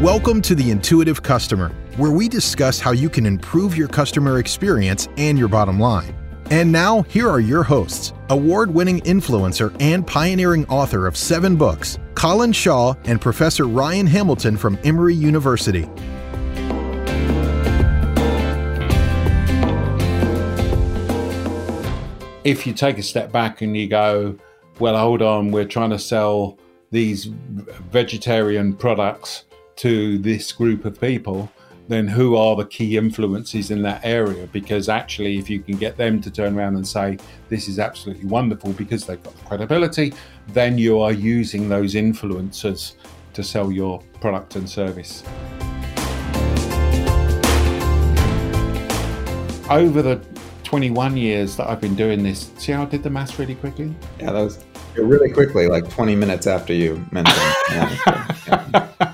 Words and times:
Welcome 0.00 0.40
to 0.42 0.54
the 0.54 0.70
Intuitive 0.70 1.22
Customer, 1.22 1.68
where 1.98 2.10
we 2.10 2.26
discuss 2.26 2.80
how 2.80 2.92
you 2.92 3.10
can 3.10 3.26
improve 3.26 3.76
your 3.76 3.86
customer 3.86 4.38
experience 4.38 5.10
and 5.18 5.38
your 5.38 5.48
bottom 5.48 5.78
line. 5.78 6.14
And 6.50 6.72
now, 6.72 7.02
here 7.02 7.28
are 7.28 7.38
your 7.38 7.62
hosts 7.62 8.14
award 8.30 8.72
winning 8.72 9.00
influencer 9.02 9.76
and 9.78 10.06
pioneering 10.06 10.64
author 10.68 11.06
of 11.06 11.18
seven 11.18 11.54
books, 11.54 11.98
Colin 12.14 12.50
Shaw 12.50 12.94
and 13.04 13.20
Professor 13.20 13.66
Ryan 13.66 14.06
Hamilton 14.06 14.56
from 14.56 14.78
Emory 14.84 15.14
University. 15.14 15.86
If 22.42 22.66
you 22.66 22.72
take 22.72 22.96
a 22.96 23.02
step 23.02 23.30
back 23.30 23.60
and 23.60 23.76
you 23.76 23.86
go, 23.86 24.34
well, 24.78 24.96
hold 24.96 25.20
on, 25.20 25.50
we're 25.50 25.66
trying 25.66 25.90
to 25.90 25.98
sell 25.98 26.58
these 26.90 27.26
vegetarian 27.26 28.72
products 28.72 29.44
to 29.80 30.18
this 30.18 30.52
group 30.52 30.84
of 30.84 31.00
people, 31.00 31.50
then 31.88 32.06
who 32.06 32.36
are 32.36 32.54
the 32.54 32.66
key 32.66 32.98
influences 32.98 33.70
in 33.70 33.80
that 33.80 34.04
area? 34.04 34.46
Because 34.52 34.90
actually, 34.90 35.38
if 35.38 35.48
you 35.48 35.60
can 35.60 35.78
get 35.78 35.96
them 35.96 36.20
to 36.20 36.30
turn 36.30 36.54
around 36.54 36.76
and 36.76 36.86
say, 36.86 37.16
this 37.48 37.66
is 37.66 37.78
absolutely 37.78 38.26
wonderful 38.26 38.74
because 38.74 39.06
they've 39.06 39.22
got 39.22 39.34
the 39.38 39.44
credibility, 39.46 40.12
then 40.48 40.76
you 40.76 41.00
are 41.00 41.12
using 41.12 41.66
those 41.70 41.94
influencers 41.94 42.92
to 43.32 43.42
sell 43.42 43.72
your 43.72 44.02
product 44.20 44.54
and 44.56 44.68
service. 44.68 45.24
Over 49.70 50.02
the 50.02 50.20
21 50.64 51.16
years 51.16 51.56
that 51.56 51.70
I've 51.70 51.80
been 51.80 51.94
doing 51.94 52.22
this, 52.22 52.50
see 52.58 52.72
how 52.72 52.82
I 52.82 52.84
did 52.84 53.02
the 53.02 53.08
maths 53.08 53.38
really 53.38 53.54
quickly? 53.54 53.94
Yeah, 54.18 54.32
that 54.32 54.42
was 54.42 54.62
really 54.94 55.32
quickly, 55.32 55.68
like 55.68 55.88
20 55.88 56.16
minutes 56.16 56.46
after 56.46 56.74
you 56.74 57.02
mentioned. 57.10 57.56
yeah. 57.70 59.09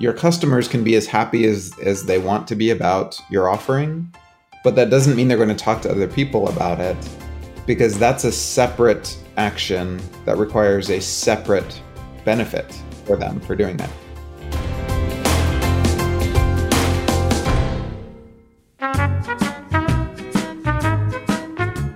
Your 0.00 0.12
customers 0.12 0.68
can 0.68 0.84
be 0.84 0.94
as 0.94 1.08
happy 1.08 1.44
as, 1.44 1.76
as 1.82 2.04
they 2.04 2.20
want 2.20 2.46
to 2.48 2.54
be 2.54 2.70
about 2.70 3.20
your 3.30 3.48
offering, 3.48 4.14
but 4.62 4.76
that 4.76 4.90
doesn't 4.90 5.16
mean 5.16 5.26
they're 5.26 5.36
going 5.36 5.48
to 5.48 5.56
talk 5.56 5.82
to 5.82 5.90
other 5.90 6.06
people 6.06 6.48
about 6.48 6.78
it 6.78 6.96
because 7.66 7.98
that's 7.98 8.22
a 8.22 8.30
separate 8.30 9.18
action 9.36 10.00
that 10.24 10.36
requires 10.36 10.90
a 10.90 11.00
separate 11.00 11.82
benefit 12.24 12.80
for 13.06 13.16
them 13.16 13.40
for 13.40 13.56
doing 13.56 13.76
that. 13.78 13.90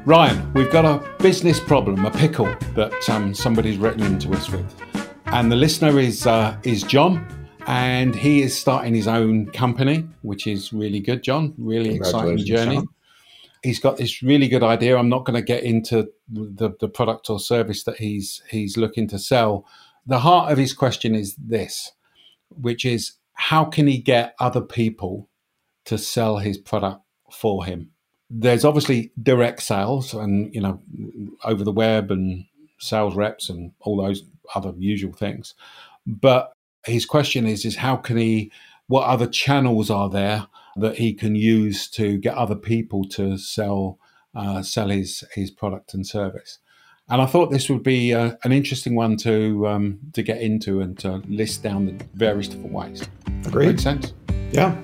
Ryan, 0.05 0.53
we've 0.55 0.73
got 0.73 0.85
a 0.85 1.23
business 1.23 1.61
problem, 1.61 2.05
a 2.05 2.11
pickle 2.11 2.53
that 2.75 3.09
um, 3.09 3.33
somebody's 3.33 3.79
written 3.79 4.03
into 4.03 4.33
us 4.33 4.51
with, 4.51 4.75
and 5.27 5.53
the 5.53 5.57
listener 5.57 6.01
is 6.01 6.27
uh, 6.27 6.57
is 6.65 6.83
John, 6.83 7.25
and 7.67 8.15
he 8.15 8.43
is 8.43 8.59
starting 8.59 8.95
his 8.95 9.09
own 9.09 9.47
company, 9.51 10.07
which 10.23 10.47
is 10.47 10.73
really 10.73 11.01
good. 11.01 11.23
John, 11.23 11.55
really 11.59 11.95
exciting 11.95 12.45
journey. 12.45 12.77
John. 12.77 12.89
He's 13.63 13.79
got 13.79 13.97
this 13.97 14.23
really 14.23 14.49
good 14.49 14.63
idea. 14.63 14.97
I'm 14.97 15.09
not 15.09 15.25
going 15.25 15.37
to 15.41 15.43
get 15.43 15.63
into 15.63 16.11
the, 16.29 16.75
the 16.81 16.89
product 16.89 17.31
or 17.31 17.39
service 17.39 17.85
that 17.85 17.97
he's 17.99 18.43
he's 18.49 18.77
looking 18.77 19.09
to 19.09 19.19
sell. 19.19 19.67
The 20.07 20.19
heart 20.19 20.51
of 20.51 20.59
his 20.59 20.73
question 20.73 21.15
is 21.15 21.37
this, 21.37 21.93
which 22.49 22.85
is 22.85 23.13
how 23.35 23.65
can 23.65 23.87
he 23.87 23.99
get 23.99 24.35
other 24.41 24.61
people 24.61 25.29
to 25.85 25.97
sell 25.97 26.39
his 26.39 26.59
product 26.59 27.03
for 27.31 27.65
him? 27.65 27.93
there's 28.35 28.65
obviously 28.65 29.13
direct 29.23 29.63
sales 29.63 30.15
and 30.15 30.53
you 30.55 30.61
know 30.61 30.81
over 31.45 31.63
the 31.63 31.73
web 31.73 32.11
and 32.11 32.47
sales 32.79 33.15
reps 33.15 33.51
and 33.51 33.73
all 33.81 34.03
those 34.03 34.23
other 34.55 34.73
usual 34.79 35.13
things 35.13 35.55
but 36.07 36.52
his 36.85 37.07
question 37.07 37.47
is 37.47 37.65
is 37.65 37.77
how 37.77 37.97
can 37.97 38.17
he 38.17 38.51
what 38.87 39.05
other 39.05 39.27
channels 39.27 39.91
are 39.91 40.11
there 40.11 40.47
that 40.77 40.97
he 40.97 41.13
can 41.13 41.35
use 41.35 41.89
to 41.89 42.19
get 42.19 42.35
other 42.35 42.57
people 42.57 43.05
to 43.05 43.37
sell 43.37 43.99
uh, 44.35 44.63
sell 44.63 44.89
his 44.89 45.25
his 45.35 45.51
product 45.51 45.95
and 45.95 46.07
service 46.07 46.59
and 47.09 47.21
I 47.21 47.27
thought 47.27 47.51
this 47.51 47.69
would 47.69 47.83
be 47.83 48.15
uh, 48.15 48.33
an 48.45 48.53
interesting 48.53 48.95
one 48.95 49.17
to 49.19 49.67
um, 49.67 49.99
to 50.15 50.23
get 50.23 50.41
into 50.41 50.81
and 50.81 50.99
to 51.01 51.17
list 51.29 51.63
down 51.63 51.87
the 51.87 52.05
various 52.15 52.49
different 52.49 52.73
ways. 52.73 53.07
Agreed. 53.45 53.67
Makes 53.67 53.83
sense. 53.83 54.15
Yeah. 54.53 54.75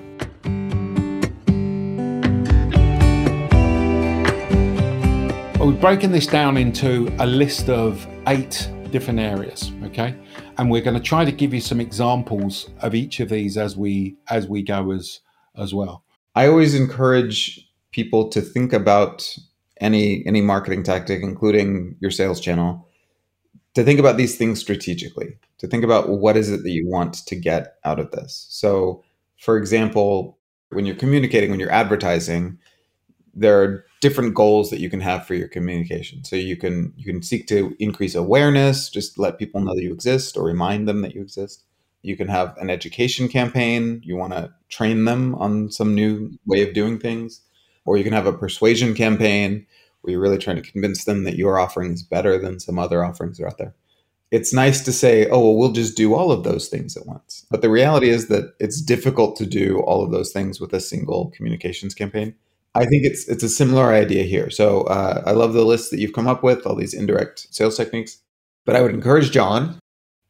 Well, 5.59 5.69
we've 5.69 5.81
broken 5.81 6.13
this 6.13 6.27
down 6.27 6.57
into 6.57 7.13
a 7.19 7.27
list 7.27 7.69
of 7.69 8.07
eight 8.27 8.71
different 8.91 9.21
areas, 9.21 9.73
okay? 9.85 10.15
And 10.59 10.71
we're 10.71 10.83
going 10.83 10.97
to 10.97 11.03
try 11.03 11.25
to 11.25 11.33
give 11.33 11.55
you 11.55 11.61
some 11.61 11.81
examples 11.81 12.69
of 12.81 12.95
each 12.95 13.21
of 13.21 13.29
these 13.29 13.57
as 13.57 13.77
we 13.77 14.17
as 14.29 14.49
we 14.49 14.63
go 14.63 14.91
as 14.91 15.21
as 15.57 15.73
well. 15.73 16.05
I 16.35 16.49
always 16.49 16.75
encourage 16.75 17.69
people 17.93 18.29
to 18.29 18.41
think 18.41 18.73
about 18.73 19.37
any 19.81 20.25
any 20.27 20.41
marketing 20.41 20.83
tactic 20.83 21.23
including 21.23 21.97
your 22.01 22.11
sales 22.11 22.41
channel 22.41 22.87
to 23.75 23.85
think 23.85 24.01
about 24.01 24.17
these 24.17 24.37
things 24.37 24.61
strategically 24.61 25.37
to 25.59 25.67
think 25.67 25.85
about 25.85 26.09
what 26.09 26.37
is 26.37 26.51
it 26.51 26.63
that 26.63 26.71
you 26.71 26.87
want 26.87 27.15
to 27.15 27.37
get 27.37 27.77
out 27.85 27.99
of 27.99 28.11
this 28.11 28.47
so 28.51 29.03
for 29.39 29.57
example 29.57 30.39
when 30.71 30.85
you're 30.85 30.97
communicating 30.97 31.51
when 31.51 31.61
you're 31.61 31.71
advertising 31.71 32.59
there 33.39 33.63
are 33.63 33.85
different 34.01 34.35
goals 34.35 34.71
that 34.71 34.81
you 34.81 34.91
can 34.91 35.01
have 35.01 35.27
for 35.27 35.35
your 35.35 35.49
communication. 35.49 36.25
So 36.25 36.37
you 36.37 36.57
can 36.57 36.93
you 36.97 37.05
can 37.05 37.23
seek 37.23 37.47
to 37.49 37.75
increase 37.79 38.15
awareness, 38.15 38.91
just 38.91 39.19
let 39.19 39.39
people 39.39 39.61
know 39.61 39.75
that 39.75 39.83
you 39.83 39.93
exist 39.93 40.37
or 40.37 40.45
remind 40.45 40.89
them 40.89 41.03
that 41.03 41.15
you 41.15 41.23
exist. 41.23 41.65
You 42.03 42.17
can 42.17 42.29
have 42.29 42.57
an 42.59 42.71
education 42.71 43.29
campaign. 43.29 44.01
You 44.05 44.17
want 44.17 44.33
to 44.33 44.53
train 44.69 45.05
them 45.05 45.35
on 45.37 45.71
some 45.71 45.95
new 45.95 46.39
way 46.47 46.63
of 46.67 46.75
doing 46.75 46.99
things. 46.99 47.41
Or 47.85 47.97
you 47.97 48.05
can 48.05 48.13
have 48.13 48.27
a 48.27 48.33
persuasion 48.33 48.95
campaign 48.95 49.67
where 50.03 50.13
you're 50.13 50.21
really 50.21 50.39
trying 50.39 50.63
to 50.63 50.71
convince 50.71 51.05
them 51.05 51.25
that 51.25 51.37
your 51.37 51.59
offering 51.59 51.93
is 51.93 52.03
better 52.03 52.39
than 52.39 52.61
some 52.61 52.79
other 52.79 53.05
offerings 53.05 53.39
that 53.39 53.45
are 53.45 53.49
out 53.49 53.59
there. 53.59 53.75
It's 54.31 54.53
nice 54.53 54.85
to 54.85 54.93
say, 54.93 55.27
oh, 55.31 55.41
well, 55.41 55.57
we'll 55.57 55.73
just 55.73 55.97
do 55.97 56.15
all 56.15 56.31
of 56.31 56.45
those 56.45 56.69
things 56.69 56.97
at 56.99 57.07
once. 57.07 57.47
But 57.51 57.63
the 57.63 57.71
reality 57.71 58.11
is 58.11 58.29
that 58.29 58.55
it's 58.61 58.81
difficult 58.83 59.37
to 59.37 59.47
do 59.47 59.81
all 59.81 60.05
of 60.05 60.11
those 60.11 60.33
things 60.33 60.61
with 60.61 60.75
a 60.75 60.81
single 60.81 61.31
communications 61.31 61.95
campaign 61.95 62.35
I 62.75 62.87
think 62.87 63.05
it's 63.05 63.29
it's 63.29 63.43
a 63.43 63.49
similar 63.49 63.93
idea 63.93 64.25
here. 64.25 64.51
So 64.51 64.83
uh, 64.83 65.23
I 65.27 65.33
love 65.33 65.53
the 65.53 65.65
list 65.65 65.91
that 65.91 65.99
you've 65.99 66.13
come 66.13 66.29
up 66.29 66.43
with, 66.43 66.67
all 66.67 66.77
these 66.77 66.95
indirect 66.95 67.49
sales 67.51 67.77
techniques. 67.77 68.19
But 68.65 68.77
I 68.77 68.83
would 68.83 68.95
encourage 68.95 69.31
John 69.31 69.79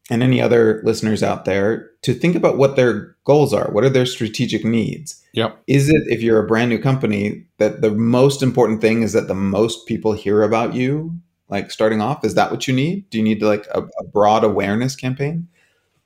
and 0.09 0.23
any 0.23 0.41
other 0.41 0.81
listeners 0.83 1.21
out 1.21 1.45
there 1.45 1.91
to 2.01 2.13
think 2.13 2.35
about 2.35 2.57
what 2.57 2.75
their 2.75 3.15
goals 3.25 3.53
are. 3.53 3.71
What 3.71 3.83
are 3.83 3.89
their 3.89 4.05
strategic 4.05 4.65
needs? 4.65 5.23
Yep. 5.33 5.61
Is 5.67 5.89
it 5.89 6.01
if 6.07 6.21
you're 6.21 6.43
a 6.43 6.47
brand 6.47 6.69
new 6.69 6.79
company 6.79 7.45
that 7.57 7.81
the 7.81 7.91
most 7.91 8.41
important 8.41 8.81
thing 8.81 9.03
is 9.03 9.13
that 9.13 9.27
the 9.27 9.35
most 9.35 9.85
people 9.87 10.13
hear 10.13 10.41
about 10.41 10.73
you? 10.73 11.19
Like 11.49 11.71
starting 11.71 12.01
off, 12.01 12.23
is 12.23 12.35
that 12.35 12.51
what 12.51 12.67
you 12.67 12.73
need? 12.73 13.09
Do 13.09 13.17
you 13.17 13.23
need 13.23 13.41
like 13.41 13.67
a, 13.73 13.81
a 13.81 14.03
broad 14.05 14.43
awareness 14.43 14.95
campaign? 14.95 15.47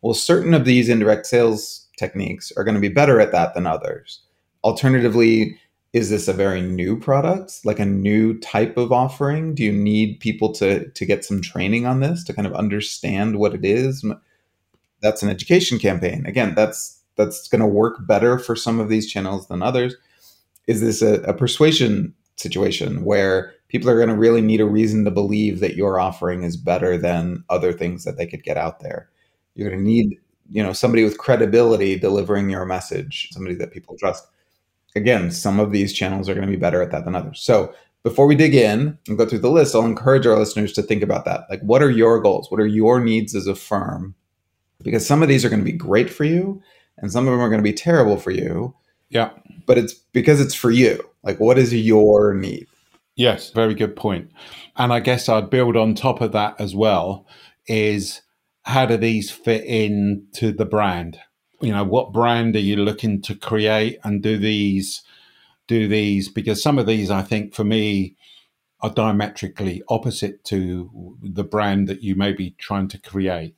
Well, 0.02 0.14
certain 0.14 0.54
of 0.54 0.66
these 0.66 0.90
indirect 0.90 1.26
sales 1.26 1.88
techniques 1.98 2.52
are 2.58 2.64
going 2.64 2.76
to 2.76 2.82
be 2.82 2.90
better 2.90 3.20
at 3.20 3.32
that 3.32 3.54
than 3.54 3.68
others. 3.68 4.22
Alternatively, 4.64 5.58
is 5.94 6.10
this 6.10 6.28
a 6.28 6.34
very 6.34 6.62
new 6.62 7.00
product? 7.00 7.64
Like 7.64 7.80
a 7.80 7.86
new 7.86 8.38
type 8.40 8.78
of 8.78 8.92
offering? 8.92 9.54
Do 9.54 9.64
you 9.64 9.72
need 9.72 10.20
people 10.20 10.52
to 10.54 10.90
to 10.90 11.06
get 11.06 11.24
some 11.24 11.42
training 11.42 11.86
on 11.86 12.00
this 12.00 12.24
to 12.26 12.34
kind 12.34 12.48
of 12.48 12.54
understand 12.54 13.38
what 13.38 13.54
it 13.54 13.64
is? 13.64 14.04
That's 15.02 15.22
an 15.24 15.30
education 15.30 15.80
campaign. 15.80 16.26
Again 16.26 16.56
that's 16.56 17.00
that's 17.16 17.48
going 17.48 17.62
to 17.62 17.68
work 17.68 18.08
better 18.08 18.40
for 18.40 18.56
some 18.56 18.80
of 18.80 18.90
these 18.90 19.12
channels 19.12 19.48
than 19.48 19.62
others. 19.62 19.96
Is 20.66 20.82
this 20.82 21.04
a, 21.04 21.22
a 21.24 21.34
persuasion 21.34 22.16
situation 22.38 23.06
where 23.06 23.54
people 23.68 23.88
are 23.88 23.98
going 23.98 24.10
to 24.10 24.16
really 24.16 24.42
need 24.42 24.62
a 24.62 24.66
reason 24.66 25.06
to 25.06 25.12
believe 25.12 25.60
that 25.60 25.76
your 25.76 26.00
offering 26.00 26.42
is 26.42 26.58
better 26.58 26.98
than 26.98 27.44
other 27.50 27.72
things 27.72 28.04
that 28.04 28.18
they 28.18 28.26
could 28.26 28.44
get 28.44 28.58
out 28.58 28.80
there? 28.80 29.10
You're 29.54 29.70
going 29.70 29.84
to 29.84 29.88
need 29.88 30.18
you 30.50 30.64
know 30.64 30.74
somebody 30.74 31.04
with 31.04 31.20
credibility 31.20 31.98
delivering 31.98 32.50
your 32.50 32.66
message 32.66 33.30
somebody 33.32 33.56
that 33.56 33.72
people 33.72 33.96
trust 33.98 34.28
again, 34.96 35.32
some 35.32 35.60
of 35.60 35.72
these 35.72 35.94
channels 35.94 36.30
are 36.30 36.34
going 36.34 36.46
to 36.46 36.52
be 36.52 36.60
better 36.60 36.82
at 36.82 36.92
that 36.92 37.06
than 37.06 37.16
others. 37.16 37.42
So 37.42 37.74
before 38.04 38.28
we 38.28 38.36
dig 38.36 38.54
in 38.54 38.98
and 39.08 39.18
go 39.18 39.26
through 39.26 39.40
the 39.40 39.50
list, 39.50 39.76
I'll 39.76 39.86
encourage 39.86 40.28
our 40.28 40.38
listeners 40.38 40.74
to 40.74 40.82
think 40.82 41.02
about 41.02 41.26
that. 41.26 41.46
Like, 41.50 41.62
what 41.62 41.82
are 41.82 41.92
your 41.92 42.22
goals? 42.22 42.52
What 42.52 42.60
are 42.60 42.68
your 42.68 43.00
needs 43.00 43.34
as 43.34 43.48
a 43.48 43.56
firm? 43.56 44.16
Because 44.84 45.08
some 45.08 45.24
of 45.24 45.30
these 45.30 45.46
are 45.46 45.50
going 45.50 45.62
to 45.64 45.72
be 45.72 45.78
great 45.78 46.10
for 46.10 46.26
you, 46.26 46.62
and 46.98 47.12
some 47.12 47.26
of 47.26 47.32
them 47.32 47.40
are 47.40 47.50
going 47.50 47.60
to 47.60 47.64
be 47.64 47.74
terrible 47.74 48.18
for 48.18 48.32
you. 48.32 48.76
Yeah. 49.10 49.30
But 49.66 49.78
it's 49.78 49.94
because 49.94 50.42
it's 50.42 50.56
for 50.56 50.72
you. 50.72 51.02
Like, 51.24 51.40
what 51.40 51.58
is 51.58 51.74
your 51.74 52.34
need? 52.34 52.68
Yes, 53.16 53.52
very 53.52 53.76
good 53.76 53.96
point. 53.96 54.30
And 54.76 54.92
I 54.92 55.00
guess 55.00 55.30
I'd 55.30 55.50
build 55.50 55.78
on 55.78 55.96
top 55.96 56.20
of 56.20 56.32
that 56.34 56.60
as 56.60 56.76
well 56.76 57.28
is 57.68 58.22
how 58.64 58.86
do 58.86 58.98
these 58.98 59.32
fit 59.32 59.64
into 59.64 60.52
the 60.52 60.66
brand? 60.66 61.20
You 61.64 61.72
know 61.72 61.84
what 61.84 62.14
brand 62.14 62.56
are 62.56 62.60
you 62.60 62.76
looking 62.76 63.22
to 63.22 63.36
create 63.36 63.98
and 64.04 64.22
do 64.22 64.38
these 64.38 65.04
do 65.68 65.88
these 65.88 66.30
because 66.30 66.62
some 66.62 66.78
of 66.78 66.86
these 66.86 67.10
i 67.10 67.22
think 67.22 67.54
for 67.54 67.64
me 67.64 68.16
are 68.82 68.90
diametrically 68.90 69.82
opposite 69.88 70.44
to 70.44 71.18
the 71.22 71.44
brand 71.44 71.88
that 71.88 72.04
you 72.04 72.16
may 72.16 72.34
be 72.34 72.52
trying 72.60 72.88
to 72.88 73.00
create 73.00 73.56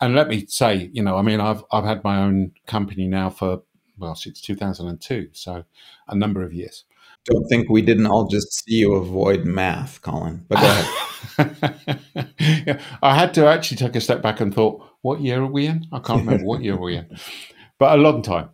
and 0.00 0.14
let 0.14 0.28
me 0.28 0.44
say, 0.46 0.90
you 0.92 1.02
know, 1.02 1.16
I 1.16 1.22
mean, 1.22 1.40
I've 1.40 1.64
I've 1.72 1.84
had 1.84 2.04
my 2.04 2.18
own 2.18 2.52
company 2.66 3.06
now 3.06 3.30
for 3.30 3.62
well 3.96 4.14
since 4.14 4.40
2002, 4.40 5.30
so 5.32 5.64
a 6.08 6.14
number 6.14 6.42
of 6.42 6.52
years. 6.52 6.84
Don't 7.24 7.46
think 7.48 7.70
we 7.70 7.80
didn't 7.80 8.06
all 8.06 8.26
just 8.26 8.52
see 8.52 8.74
you 8.74 8.94
avoid 8.94 9.46
math, 9.46 10.02
Colin. 10.02 10.44
But 10.46 10.60
go 10.60 10.66
ahead. 10.66 12.28
yeah, 12.66 12.80
I 13.02 13.14
had 13.14 13.32
to 13.34 13.46
actually 13.46 13.78
take 13.78 13.96
a 13.96 14.00
step 14.00 14.20
back 14.20 14.40
and 14.40 14.54
thought, 14.54 14.86
what 15.04 15.20
year 15.20 15.42
are 15.42 15.46
we 15.46 15.66
in? 15.66 15.86
I 15.92 15.98
can't 15.98 16.20
remember 16.20 16.46
what 16.46 16.62
year 16.62 16.76
we're 16.76 16.86
we 16.86 16.96
in, 16.96 17.18
but 17.78 17.98
a 17.98 18.02
long 18.02 18.22
time. 18.22 18.48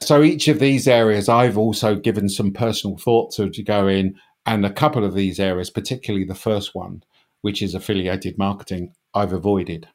So 0.00 0.22
each 0.22 0.48
of 0.48 0.58
these 0.58 0.88
areas, 0.88 1.28
I've 1.28 1.58
also 1.58 1.94
given 1.94 2.30
some 2.30 2.52
personal 2.52 2.96
thought 2.96 3.32
to, 3.34 3.50
to 3.50 3.62
go 3.62 3.86
in, 3.86 4.14
and 4.46 4.64
a 4.64 4.72
couple 4.72 5.04
of 5.04 5.14
these 5.14 5.38
areas, 5.38 5.68
particularly 5.68 6.24
the 6.24 6.34
first 6.34 6.74
one, 6.74 7.02
which 7.42 7.60
is 7.60 7.74
affiliated 7.74 8.38
marketing, 8.38 8.94
I've 9.12 9.34
avoided 9.34 9.88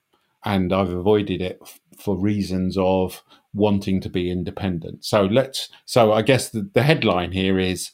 and 0.45 0.71
I've 0.71 0.91
avoided 0.91 1.41
it 1.41 1.57
f- 1.63 1.79
for 1.97 2.15
reasons 2.15 2.77
of 2.77 3.23
wanting 3.55 3.99
to 4.01 4.09
be 4.09 4.29
independent. 4.29 5.03
So 5.03 5.23
let's. 5.25 5.69
So 5.85 6.13
I 6.13 6.21
guess 6.21 6.49
the, 6.49 6.69
the 6.71 6.83
headline 6.83 7.31
here 7.31 7.57
is 7.57 7.91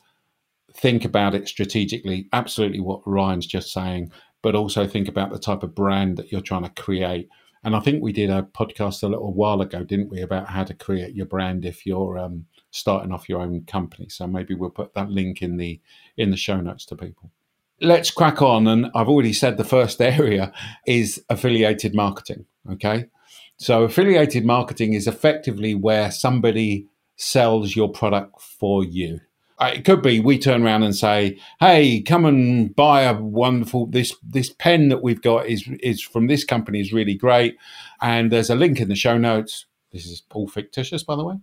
think 0.73 1.05
about 1.05 1.33
it 1.33 1.47
strategically. 1.47 2.27
Absolutely, 2.33 2.81
what 2.81 3.03
Ryan's 3.05 3.47
just 3.47 3.71
saying, 3.71 4.11
but 4.43 4.53
also 4.53 4.85
think 4.85 5.07
about 5.07 5.31
the 5.31 5.39
type 5.39 5.63
of 5.63 5.73
brand 5.73 6.17
that 6.17 6.29
you're 6.29 6.41
trying 6.41 6.63
to 6.63 6.81
create. 6.81 7.29
And 7.63 7.75
I 7.75 7.79
think 7.79 8.01
we 8.01 8.11
did 8.11 8.29
a 8.29 8.41
podcast 8.41 9.03
a 9.03 9.07
little 9.07 9.33
while 9.33 9.61
ago, 9.61 9.83
didn't 9.83 10.09
we, 10.09 10.21
about 10.21 10.47
how 10.47 10.63
to 10.63 10.73
create 10.73 11.13
your 11.15 11.27
brand 11.27 11.63
if 11.63 11.85
you're 11.85 12.17
um, 12.17 12.45
starting 12.71 13.11
off 13.11 13.29
your 13.29 13.41
own 13.41 13.65
company. 13.65 14.09
So 14.09 14.25
maybe 14.25 14.55
we'll 14.55 14.71
put 14.71 14.93
that 14.95 15.09
link 15.09 15.41
in 15.41 15.57
the 15.57 15.79
in 16.17 16.31
the 16.31 16.37
show 16.37 16.59
notes 16.59 16.85
to 16.87 16.95
people 16.95 17.31
let's 17.81 18.11
crack 18.11 18.41
on. 18.41 18.67
And 18.67 18.89
I've 18.95 19.09
already 19.09 19.33
said 19.33 19.57
the 19.57 19.63
first 19.63 20.01
area 20.01 20.53
is 20.85 21.23
affiliated 21.29 21.93
marketing. 21.93 22.45
Okay. 22.71 23.05
So, 23.57 23.83
affiliated 23.83 24.45
marketing 24.45 24.93
is 24.93 25.07
effectively 25.07 25.75
where 25.75 26.09
somebody 26.09 26.87
sells 27.15 27.75
your 27.75 27.91
product 27.91 28.41
for 28.41 28.83
you. 28.83 29.19
Uh, 29.61 29.71
it 29.75 29.85
could 29.85 30.01
be 30.01 30.19
we 30.19 30.39
turn 30.39 30.63
around 30.63 30.83
and 30.83 30.95
say, 30.95 31.37
"Hey, 31.59 32.01
come 32.01 32.25
and 32.25 32.75
buy 32.75 33.03
a 33.03 33.13
wonderful 33.13 33.85
this 33.85 34.15
this 34.23 34.49
pen 34.49 34.89
that 34.89 35.03
we've 35.03 35.21
got 35.21 35.47
is 35.47 35.69
is 35.81 36.01
from 36.01 36.27
this 36.27 36.43
company 36.43 36.79
is 36.81 36.91
really 36.91 37.15
great, 37.15 37.57
and 38.01 38.31
there's 38.31 38.49
a 38.49 38.55
link 38.55 38.79
in 38.79 38.89
the 38.89 38.95
show 38.95 39.17
notes. 39.17 39.65
This 39.91 40.05
is 40.05 40.23
all 40.33 40.47
fictitious, 40.47 41.03
by 41.03 41.15
the 41.15 41.23
way. 41.23 41.35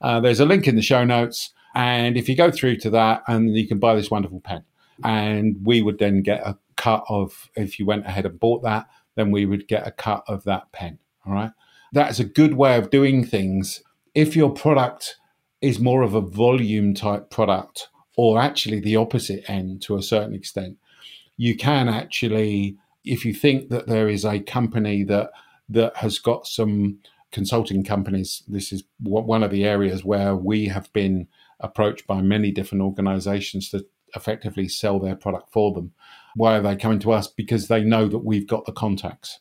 Uh, 0.00 0.20
there's 0.20 0.40
a 0.40 0.44
link 0.44 0.68
in 0.68 0.76
the 0.76 0.82
show 0.82 1.04
notes, 1.04 1.50
and 1.74 2.16
if 2.16 2.28
you 2.28 2.36
go 2.36 2.50
through 2.50 2.76
to 2.78 2.90
that, 2.90 3.22
and 3.26 3.56
you 3.56 3.66
can 3.66 3.78
buy 3.78 3.94
this 3.94 4.10
wonderful 4.10 4.40
pen. 4.40 4.64
And 5.04 5.56
we 5.64 5.82
would 5.82 5.98
then 5.98 6.22
get 6.22 6.46
a 6.46 6.58
cut 6.76 7.04
of 7.08 7.50
if 7.56 7.78
you 7.78 7.86
went 7.86 8.06
ahead 8.06 8.26
and 8.26 8.38
bought 8.38 8.62
that 8.62 8.86
then 9.14 9.30
we 9.30 9.46
would 9.46 9.68
get 9.68 9.86
a 9.86 9.90
cut 9.90 10.24
of 10.26 10.44
that 10.44 10.70
pen. 10.72 10.98
All 11.26 11.32
right? 11.32 11.50
That's 11.92 12.18
a 12.18 12.24
good 12.24 12.54
way 12.54 12.76
of 12.76 12.90
doing 12.90 13.24
things. 13.24 13.82
If 14.14 14.34
your 14.36 14.50
product 14.50 15.16
is 15.62 15.78
more 15.78 16.02
of 16.02 16.14
a 16.14 16.20
volume 16.20 16.94
type 16.94 17.30
product 17.30 17.88
or 18.16 18.38
actually 18.40 18.80
the 18.80 18.96
opposite 18.96 19.48
end 19.48 19.80
to 19.82 19.96
a 19.96 20.02
certain 20.02 20.34
extent 20.34 20.76
you 21.36 21.56
can 21.56 21.88
actually 21.88 22.76
if 23.04 23.24
you 23.24 23.32
think 23.32 23.68
that 23.68 23.86
there 23.86 24.08
is 24.08 24.24
a 24.24 24.40
company 24.40 25.02
that 25.02 25.30
that 25.68 25.96
has 25.96 26.18
got 26.18 26.46
some 26.46 26.98
consulting 27.30 27.82
companies 27.82 28.42
this 28.46 28.72
is 28.72 28.84
one 29.00 29.42
of 29.42 29.50
the 29.50 29.64
areas 29.64 30.04
where 30.04 30.36
we 30.36 30.66
have 30.66 30.92
been 30.92 31.26
approached 31.60 32.06
by 32.06 32.20
many 32.20 32.50
different 32.50 32.82
organizations 32.82 33.70
to 33.70 33.86
effectively 34.14 34.68
sell 34.68 34.98
their 34.98 35.16
product 35.16 35.50
for 35.50 35.72
them. 35.72 35.92
Why 36.34 36.56
are 36.56 36.60
they 36.60 36.76
coming 36.76 36.98
to 37.00 37.12
us? 37.12 37.26
Because 37.28 37.68
they 37.68 37.82
know 37.82 38.08
that 38.08 38.18
we've 38.18 38.46
got 38.46 38.66
the 38.66 38.72
contacts. 38.72 39.38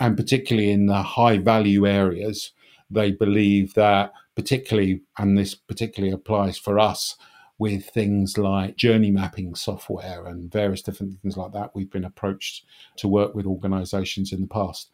And 0.00 0.16
particularly 0.16 0.70
in 0.70 0.86
the 0.86 1.02
high 1.02 1.38
value 1.38 1.86
areas, 1.86 2.52
they 2.90 3.12
believe 3.12 3.74
that, 3.74 4.12
particularly, 4.34 5.02
and 5.18 5.36
this 5.36 5.54
particularly 5.54 6.12
applies 6.12 6.58
for 6.58 6.78
us 6.78 7.16
with 7.58 7.86
things 7.86 8.36
like 8.36 8.76
journey 8.76 9.10
mapping 9.10 9.54
software 9.54 10.26
and 10.26 10.50
various 10.50 10.82
different 10.82 11.20
things 11.20 11.36
like 11.36 11.52
that. 11.52 11.70
We've 11.74 11.90
been 11.90 12.04
approached 12.04 12.64
to 12.96 13.08
work 13.08 13.34
with 13.34 13.46
organizations 13.46 14.32
in 14.32 14.40
the 14.40 14.46
past. 14.48 14.90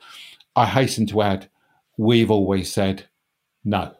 I 0.54 0.66
hasten 0.66 1.06
to 1.06 1.22
add, 1.22 1.48
we've 1.96 2.30
always 2.30 2.72
said 2.72 3.06
no. 3.64 3.94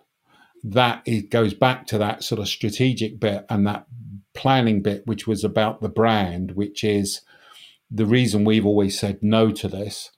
That 0.63 1.03
it 1.07 1.31
goes 1.31 1.55
back 1.55 1.87
to 1.87 1.99
that 1.99 2.23
sort 2.23 2.39
of 2.39 2.49
strategic 2.49 3.19
bit 3.19 3.47
and 3.49 3.67
that 3.67 3.87
planning 4.35 4.83
bit, 4.83 5.07
which 5.07 5.27
was 5.27 5.43
about 5.43 5.81
the 5.81 5.89
brand, 5.89 6.53
which 6.53 6.85
is 6.85 7.23
the 7.91 8.07
reason 8.07 8.45
we've 8.45 8.67
always 8.67 8.99
said 8.99 9.23
no 9.23 9.51
to 9.53 9.69
this, 9.69 10.11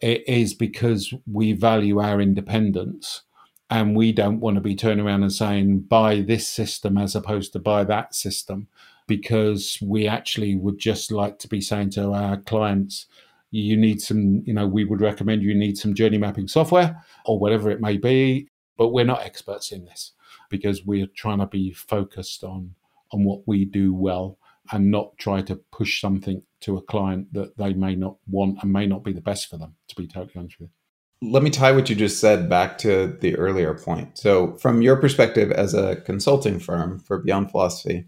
it 0.00 0.22
is 0.28 0.54
because 0.54 1.12
we 1.30 1.52
value 1.52 1.98
our 1.98 2.20
independence 2.20 3.22
and 3.70 3.94
we 3.96 4.12
don't 4.12 4.40
want 4.40 4.54
to 4.54 4.60
be 4.60 4.74
turning 4.74 5.04
around 5.04 5.22
and 5.22 5.32
saying 5.32 5.80
buy 5.80 6.20
this 6.20 6.46
system 6.46 6.96
as 6.96 7.14
opposed 7.14 7.52
to 7.52 7.58
buy 7.58 7.84
that 7.84 8.14
system 8.14 8.68
because 9.06 9.78
we 9.82 10.06
actually 10.06 10.54
would 10.56 10.78
just 10.78 11.10
like 11.10 11.38
to 11.38 11.48
be 11.48 11.60
saying 11.60 11.90
to 11.90 12.12
our 12.12 12.36
clients 12.36 13.06
you 13.50 13.76
need 13.76 14.00
some 14.00 14.42
you 14.44 14.52
know 14.52 14.66
we 14.66 14.84
would 14.84 15.00
recommend 15.00 15.42
you 15.42 15.54
need 15.54 15.76
some 15.78 15.94
journey 15.94 16.18
mapping 16.18 16.48
software 16.48 17.02
or 17.24 17.38
whatever 17.38 17.70
it 17.70 17.80
may 17.80 17.96
be 17.96 18.48
but 18.76 18.88
we're 18.88 19.04
not 19.04 19.22
experts 19.22 19.72
in 19.72 19.84
this 19.84 20.12
because 20.50 20.84
we're 20.84 21.06
trying 21.06 21.38
to 21.38 21.46
be 21.46 21.72
focused 21.72 22.44
on 22.44 22.74
on 23.12 23.24
what 23.24 23.40
we 23.46 23.64
do 23.64 23.94
well 23.94 24.38
and 24.72 24.90
not 24.90 25.16
try 25.18 25.40
to 25.42 25.56
push 25.72 26.00
something 26.00 26.42
to 26.60 26.76
a 26.76 26.82
client 26.82 27.32
that 27.32 27.56
they 27.56 27.72
may 27.72 27.94
not 27.94 28.16
want 28.26 28.58
and 28.62 28.72
may 28.72 28.86
not 28.86 29.04
be 29.04 29.12
the 29.12 29.20
best 29.20 29.48
for 29.48 29.56
them, 29.56 29.74
to 29.88 29.96
be 29.96 30.06
totally 30.06 30.34
honest 30.36 30.60
with 30.60 30.68
you. 30.68 30.77
Let 31.20 31.42
me 31.42 31.50
tie 31.50 31.72
what 31.72 31.90
you 31.90 31.96
just 31.96 32.20
said 32.20 32.48
back 32.48 32.78
to 32.78 33.16
the 33.20 33.34
earlier 33.36 33.74
point. 33.74 34.18
So, 34.18 34.56
from 34.56 34.82
your 34.82 34.96
perspective 34.96 35.50
as 35.50 35.74
a 35.74 35.96
consulting 36.02 36.60
firm 36.60 37.00
for 37.00 37.18
Beyond 37.18 37.50
Philosophy, 37.50 38.06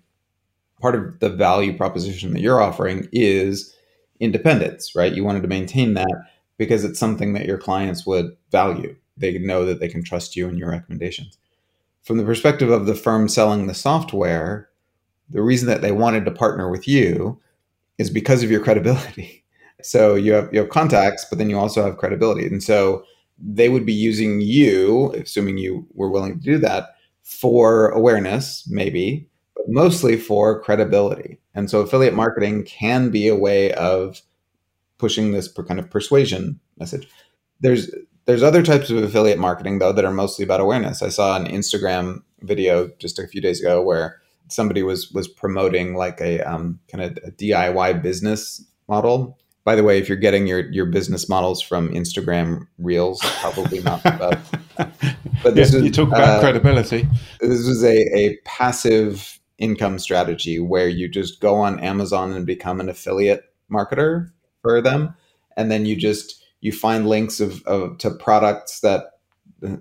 part 0.80 0.94
of 0.94 1.18
the 1.18 1.28
value 1.28 1.76
proposition 1.76 2.32
that 2.32 2.40
you're 2.40 2.62
offering 2.62 3.08
is 3.12 3.74
independence, 4.20 4.94
right? 4.94 5.12
You 5.12 5.24
wanted 5.24 5.42
to 5.42 5.48
maintain 5.48 5.94
that 5.94 6.30
because 6.56 6.84
it's 6.84 7.00
something 7.00 7.32
that 7.32 7.46
your 7.46 7.58
clients 7.58 8.06
would 8.06 8.36
value. 8.52 8.94
They 9.16 9.38
know 9.38 9.64
that 9.64 9.80
they 9.80 9.88
can 9.88 10.04
trust 10.04 10.36
you 10.36 10.48
and 10.48 10.58
your 10.58 10.70
recommendations. 10.70 11.36
From 12.02 12.18
the 12.18 12.24
perspective 12.24 12.70
of 12.70 12.86
the 12.86 12.94
firm 12.94 13.28
selling 13.28 13.66
the 13.66 13.74
software, 13.74 14.68
the 15.28 15.42
reason 15.42 15.68
that 15.68 15.82
they 15.82 15.92
wanted 15.92 16.24
to 16.24 16.30
partner 16.30 16.70
with 16.70 16.88
you 16.88 17.40
is 17.99 18.11
because 18.11 18.42
of 18.42 18.50
your 18.50 18.62
credibility. 18.62 19.44
So 19.87 20.14
you 20.14 20.32
have 20.32 20.52
you 20.52 20.60
have 20.60 20.68
contacts, 20.68 21.25
but 21.28 21.38
then 21.38 21.50
you 21.50 21.58
also 21.58 21.82
have 21.84 21.99
credibility, 21.99 22.46
and 22.46 22.62
so 22.62 23.04
they 23.38 23.68
would 23.68 23.87
be 23.87 23.92
using 23.92 24.40
you, 24.40 25.12
assuming 25.12 25.58
you 25.58 25.87
were 25.94 26.10
willing 26.10 26.38
to 26.38 26.44
do 26.44 26.58
that, 26.58 26.90
for 27.22 27.88
awareness, 27.90 28.68
maybe, 28.68 29.28
but 29.56 29.64
mostly 29.68 30.16
for 30.16 30.60
credibility. 30.60 31.38
And 31.54 31.70
so 31.70 31.80
affiliate 31.80 32.14
marketing 32.14 32.64
can 32.64 33.10
be 33.10 33.28
a 33.28 33.37
way 33.37 33.72
of 33.72 34.20
pushing 34.99 35.32
this 35.32 35.49
kind 35.49 35.80
of 35.80 35.90
persuasion 35.90 36.60
message. 36.78 37.08
There's 37.60 37.90
there's 38.26 38.42
other 38.42 38.62
types 38.62 38.90
of 38.90 38.99
affiliate 39.02 39.38
marketing 39.38 39.78
though 39.78 39.92
that 39.92 40.04
are 40.04 40.12
mostly 40.12 40.44
about 40.44 40.60
awareness. 40.60 41.02
I 41.02 41.08
saw 41.08 41.37
an 41.37 41.46
Instagram 41.46 42.22
video 42.42 42.90
just 42.99 43.18
a 43.18 43.26
few 43.26 43.40
days 43.40 43.60
ago 43.60 43.82
where 43.82 44.20
somebody 44.49 44.82
was 44.82 45.10
was 45.12 45.26
promoting 45.26 45.94
like 45.94 46.20
a 46.20 46.40
um, 46.40 46.78
kind 46.88 47.02
of 47.02 47.16
a 47.25 47.30
DIY 47.32 48.02
business 48.02 48.64
model. 48.88 49.38
By 49.64 49.75
the 49.75 49.85
way, 49.85 49.99
if 49.99 50.09
you're 50.09 50.17
getting 50.19 50.47
your 50.47 50.71
your 50.71 50.87
business 50.87 51.29
models 51.29 51.61
from 51.61 51.90
Instagram 51.90 52.67
Reels, 52.79 53.21
probably 53.40 53.81
not 53.83 54.02
the 54.02 54.11
best. 54.11 54.55
But 55.43 55.55
this 55.55 55.73
yeah, 55.73 55.81
you 55.81 55.90
talk 55.90 56.09
about 56.09 56.38
uh, 56.38 56.40
credibility. 56.40 57.09
This 57.40 57.61
is 57.61 57.83
a, 57.83 57.97
a 58.14 58.37
passive 58.45 59.38
income 59.57 59.99
strategy 59.99 60.59
where 60.59 60.88
you 60.88 61.09
just 61.09 61.40
go 61.40 61.55
on 61.57 61.81
Amazon 61.81 62.33
and 62.33 62.47
become 62.47 62.79
an 62.79 62.90
affiliate 62.90 63.45
marketer 63.73 64.31
for 64.61 64.83
them, 64.83 65.14
and 65.57 65.71
then 65.71 65.87
you 65.87 65.97
just 65.97 66.45
you 66.61 66.73
find 66.73 67.09
links 67.09 67.40
of, 67.40 67.62
of 67.64 67.97
to 67.99 68.11
products 68.11 68.81
that 68.81 69.12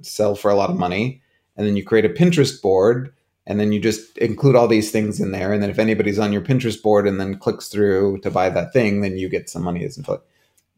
sell 0.02 0.36
for 0.36 0.50
a 0.50 0.56
lot 0.56 0.70
of 0.70 0.78
money, 0.78 1.22
and 1.58 1.68
then 1.68 1.76
you 1.76 1.84
create 1.84 2.06
a 2.06 2.10
Pinterest 2.10 2.62
board 2.62 3.14
and 3.50 3.60
then 3.60 3.72
you 3.72 3.82
just 3.82 4.16
include 4.20 4.56
all 4.56 4.68
these 4.68 4.92
things 4.92 5.20
in 5.20 5.32
there. 5.32 5.52
And 5.52 5.62
then 5.62 5.72
if 5.72 5.80
anybody's 5.80 6.20
on 6.20 6.32
your 6.32 6.44
pinterest 6.44 6.84
board 6.84 7.08
and 7.08 7.20
then 7.20 7.40
clicks 7.40 7.68
through 7.68 8.20
to 8.20 8.30
buy 8.30 8.48
that 8.50 8.72
thing 8.72 9.02
then 9.02 9.18
you 9.18 9.28
get 9.28 9.50
some 9.50 9.64
money 9.64 9.84
as 9.84 9.98
an 9.98 10.04
affiliate 10.04 10.24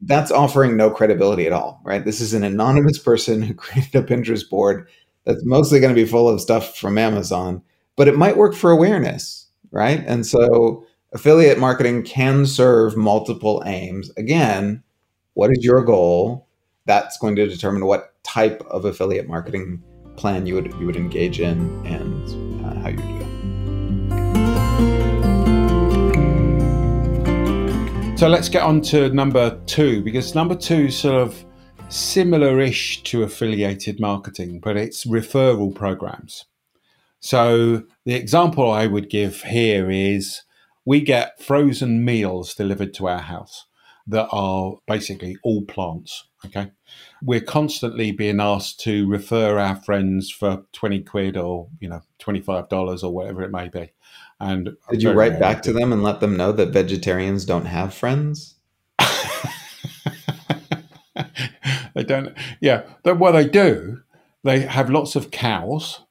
that's 0.04 0.32
offering 0.32 0.76
no 0.76 0.90
credibility 0.90 1.46
at 1.46 1.54
all 1.54 1.80
right? 1.84 2.06
This 2.06 2.22
is 2.22 2.34
an 2.34 2.44
anonymous 2.44 2.98
person 2.98 3.44
who 3.44 3.54
created 3.54 3.94
a 3.94 4.02
pinterest 4.02 4.50
board 4.50 4.88
that's 5.26 5.46
mostly 5.46 5.80
going 5.80 5.94
to 5.94 6.02
be 6.02 6.08
full 6.08 6.28
of 6.28 6.42
stuff 6.42 6.76
from 6.76 6.98
amazon 6.98 7.62
but 7.98 8.08
it 8.08 8.18
might 8.18 8.38
work 8.38 8.56
for 8.56 8.72
awareness 8.72 9.48
right? 9.72 10.04
And 10.08 10.26
so 10.26 10.86
affiliate 11.14 11.60
marketing 11.60 12.04
can 12.04 12.46
serve 12.46 12.98
multiple 12.98 13.62
aims. 13.66 14.10
Again 14.18 14.82
what 15.34 15.52
is 15.52 15.64
your 15.64 15.84
goal? 15.84 16.48
That's 16.86 17.18
going 17.18 17.36
to 17.36 17.48
determine 17.48 17.86
what 17.86 18.14
type 18.24 18.62
of 18.70 18.86
affiliate 18.86 19.28
marketing 19.28 19.84
plan 20.16 20.46
you 20.46 20.56
would 20.56 20.74
you 20.80 20.86
would 20.86 20.96
engage 20.96 21.40
in 21.40 21.86
and 21.86 22.66
uh, 22.66 22.74
how 22.82 22.90
you 22.90 22.98
do 22.98 23.20
that. 23.20 23.32
So 28.18 28.28
let's 28.28 28.50
get 28.50 28.62
on 28.62 28.82
to 28.82 29.10
number 29.10 29.60
two 29.66 30.04
because 30.04 30.36
number 30.36 30.54
two 30.56 30.92
sort 30.92 31.16
of 31.16 31.44
similar 31.90 32.60
ish 32.60 33.02
to 33.04 33.24
affiliated 33.24 34.00
marketing, 34.00 34.60
but 34.60 34.78
it's 34.78 35.06
referral 35.06 35.74
programs. 35.74 36.46
So 37.20 37.84
the 38.06 38.14
example 38.14 38.72
I 38.72 38.88
would 38.88 39.10
give 39.10 39.42
here 39.42 39.90
is 39.90 40.44
we 40.86 41.02
get 41.02 41.42
frozen 41.42 42.06
meals 42.06 42.54
delivered 42.54 42.94
to 42.96 43.08
our 43.08 43.22
house 43.22 43.66
that 44.08 44.28
are 44.32 44.76
basically 44.88 45.38
all 45.44 45.64
plants. 45.64 46.26
Okay. 46.46 46.72
We're 47.22 47.42
constantly 47.42 48.12
being 48.12 48.40
asked 48.40 48.80
to 48.82 49.08
refer 49.08 49.60
our 49.60 49.76
friends 49.76 50.32
for 50.32 50.64
20 50.74 51.02
quid 51.02 51.38
or, 51.38 51.68
you 51.80 51.90
know, 51.90 52.02
$25 52.20 53.04
or 53.04 53.12
whatever 53.12 53.44
it 53.44 53.52
may 53.52 53.70
be. 53.70 53.92
And 54.40 54.76
did 54.90 55.04
you 55.04 55.12
write 55.12 55.40
back 55.40 55.62
to 55.64 55.74
them 55.74 55.94
and 55.94 56.02
let 56.02 56.20
them 56.20 56.36
know 56.36 56.52
that 56.52 56.70
vegetarians 56.70 57.46
don't 57.46 57.66
have 57.66 57.94
friends? 57.94 58.56
they 61.94 62.04
don't. 62.04 62.36
Yeah, 62.60 62.84
But 63.04 63.20
well, 63.20 63.34
they 63.34 63.48
do. 63.48 64.02
They 64.44 64.62
have 64.62 64.90
lots 64.90 65.16
of 65.16 65.30
cows, 65.30 66.02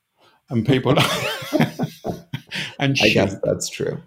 and 0.48 0.64
people. 0.64 0.94
and 2.78 2.96
sheep. 2.96 3.10
I 3.10 3.14
guess 3.14 3.36
that's 3.42 3.68
true. 3.68 4.00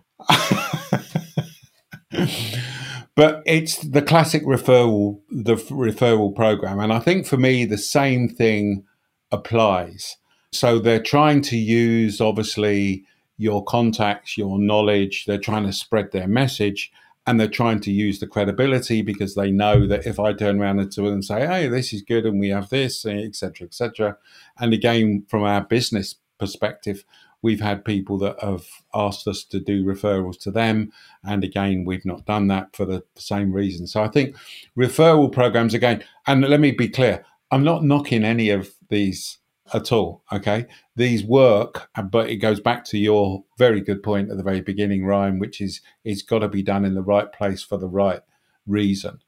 But 3.16 3.44
it's 3.46 3.78
the 3.78 4.02
classic 4.02 4.44
referral, 4.44 5.20
the 5.30 5.56
referral 5.56 6.36
program, 6.36 6.80
and 6.80 6.92
I 6.92 7.00
think 7.00 7.26
for 7.26 7.38
me 7.38 7.66
the 7.66 7.78
same 7.78 8.28
thing 8.30 8.86
applies. 9.32 10.18
So 10.52 10.80
they're 10.80 11.02
trying 11.02 11.42
to 11.44 11.58
use 11.58 12.22
obviously 12.22 13.06
your 13.38 13.64
contacts, 13.64 14.38
your 14.38 14.60
knowledge. 14.60 15.26
They're 15.26 15.40
trying 15.40 15.66
to 15.66 15.74
spread 15.74 16.12
their 16.12 16.28
message 16.28 16.92
and 17.26 17.40
they're 17.40 17.48
trying 17.48 17.80
to 17.82 17.92
use 17.92 18.20
the 18.20 18.28
credibility 18.28 19.02
because 19.02 19.36
they 19.36 19.50
know 19.50 19.88
that 19.88 20.06
if 20.06 20.20
I 20.20 20.34
turn 20.34 20.60
around 20.60 20.92
to 20.92 21.02
them 21.02 21.14
and 21.14 21.26
say, 21.26 21.48
"Hey, 21.48 21.68
this 21.68 21.94
is 21.94 22.02
good, 22.02 22.26
and 22.26 22.40
we 22.40 22.50
have 22.50 22.70
this, 22.70 23.06
etc., 23.06 23.68
etc." 23.68 24.18
And 24.60 24.74
again, 24.74 25.26
from 25.30 25.44
our 25.44 25.62
business 25.62 26.16
perspective, 26.38 27.06
we've 27.44 27.62
had 27.62 27.86
people 27.86 28.18
that 28.18 28.42
have 28.42 28.66
asked 28.96 29.28
us 29.28 29.44
to 29.44 29.60
do 29.60 29.86
referrals 29.86 30.40
to 30.40 30.50
them, 30.50 30.92
and 31.24 31.44
again, 31.44 31.86
we've 31.86 32.06
not 32.06 32.26
done 32.26 32.48
that 32.48 32.76
for 32.76 32.86
the 32.86 33.04
same 33.16 33.52
reason. 33.52 33.86
So 33.86 34.02
I 34.02 34.08
think 34.08 34.36
referral 34.76 35.32
programs 35.32 35.76
again, 35.76 36.04
and 36.26 36.42
let 36.42 36.60
me 36.60 36.72
be 36.72 36.90
clear, 36.90 37.24
I'm 37.52 37.64
not 37.64 37.84
knocking 37.84 38.24
any 38.24 38.50
of 38.50 38.74
these 38.90 39.38
at 39.74 39.92
all. 39.92 40.24
Okay, 40.32 40.66
these 40.96 41.24
work, 41.24 41.90
but 42.10 42.30
it 42.30 42.38
goes 42.38 42.60
back 42.60 42.84
to 42.86 42.98
your 42.98 43.44
very 43.58 43.82
good 43.82 44.02
point 44.02 44.32
at 44.32 44.38
the 44.38 44.44
very 44.44 44.62
beginning, 44.62 45.06
Ryan, 45.06 45.38
which 45.38 45.62
is 45.62 45.82
it's 46.04 46.22
got 46.22 46.40
to 46.40 46.48
be 46.48 46.64
done 46.64 46.86
in 46.86 46.96
the 46.96 47.04
right 47.04 47.32
place 47.32 47.62
for 47.62 47.78
the 47.78 47.88
right 47.88 48.22
reason. 48.66 49.20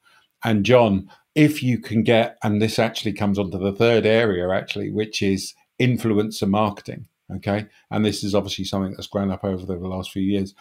And 0.43 0.65
John, 0.65 1.09
if 1.33 1.61
you 1.61 1.79
can 1.79 2.03
get, 2.03 2.37
and 2.43 2.61
this 2.61 2.79
actually 2.79 3.13
comes 3.13 3.37
onto 3.37 3.57
the 3.57 3.73
third 3.73 4.05
area, 4.05 4.49
actually, 4.49 4.89
which 4.89 5.21
is 5.21 5.53
influencer 5.79 6.47
marketing. 6.47 7.07
Okay, 7.33 7.65
and 7.89 8.05
this 8.05 8.23
is 8.23 8.35
obviously 8.35 8.65
something 8.65 8.91
that's 8.91 9.07
grown 9.07 9.31
up 9.31 9.43
over 9.43 9.65
the 9.65 9.75
last 9.75 10.11
few 10.11 10.21
years. 10.21 10.53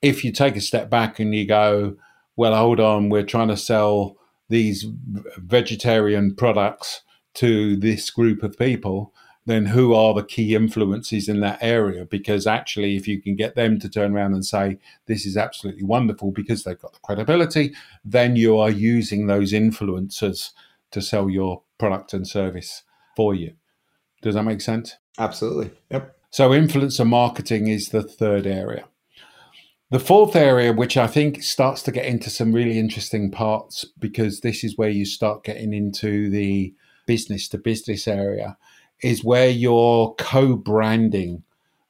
If 0.00 0.24
you 0.24 0.30
take 0.30 0.54
a 0.54 0.60
step 0.60 0.88
back 0.88 1.18
and 1.18 1.34
you 1.34 1.44
go, 1.46 1.96
well, 2.36 2.54
hold 2.54 2.78
on, 2.78 3.08
we're 3.08 3.24
trying 3.24 3.48
to 3.48 3.56
sell 3.56 4.16
these 4.48 4.86
vegetarian 5.38 6.36
products 6.36 7.02
to 7.34 7.76
this 7.76 8.10
group 8.10 8.44
of 8.44 8.56
people, 8.56 9.12
then 9.46 9.66
who 9.66 9.94
are 9.94 10.14
the 10.14 10.22
key 10.22 10.54
influences 10.54 11.28
in 11.28 11.40
that 11.40 11.58
area? 11.60 12.04
Because 12.04 12.46
actually, 12.46 12.96
if 12.96 13.08
you 13.08 13.20
can 13.20 13.34
get 13.34 13.56
them 13.56 13.80
to 13.80 13.88
turn 13.88 14.14
around 14.14 14.34
and 14.34 14.44
say, 14.44 14.78
this 15.06 15.26
is 15.26 15.36
absolutely 15.36 15.84
wonderful 15.84 16.30
because 16.30 16.62
they've 16.62 16.78
got 16.78 16.92
the 16.92 17.00
credibility, 17.00 17.74
then 18.04 18.36
you 18.36 18.56
are 18.56 18.70
using 18.70 19.26
those 19.26 19.52
influencers 19.52 20.50
to 20.90 21.02
sell 21.02 21.28
your 21.28 21.62
product 21.78 22.12
and 22.12 22.28
service 22.28 22.82
for 23.16 23.34
you. 23.34 23.54
Does 24.22 24.34
that 24.34 24.44
make 24.44 24.60
sense? 24.60 24.96
Absolutely. 25.18 25.70
Yep. 25.90 26.16
So, 26.30 26.50
influencer 26.50 27.06
marketing 27.06 27.68
is 27.68 27.88
the 27.88 28.02
third 28.02 28.46
area. 28.46 28.84
The 29.90 29.98
fourth 29.98 30.36
area, 30.36 30.72
which 30.72 30.98
I 30.98 31.06
think 31.06 31.42
starts 31.42 31.82
to 31.84 31.92
get 31.92 32.04
into 32.04 32.28
some 32.28 32.52
really 32.52 32.78
interesting 32.78 33.30
parts, 33.30 33.86
because 33.98 34.40
this 34.40 34.62
is 34.62 34.76
where 34.76 34.90
you 34.90 35.06
start 35.06 35.44
getting 35.44 35.72
into 35.72 36.28
the 36.28 36.74
business 37.06 37.48
to 37.48 37.58
business 37.58 38.06
area 38.06 38.58
is 39.02 39.24
where 39.24 39.48
you're 39.48 40.14
co 40.18 40.56
branding 40.56 41.42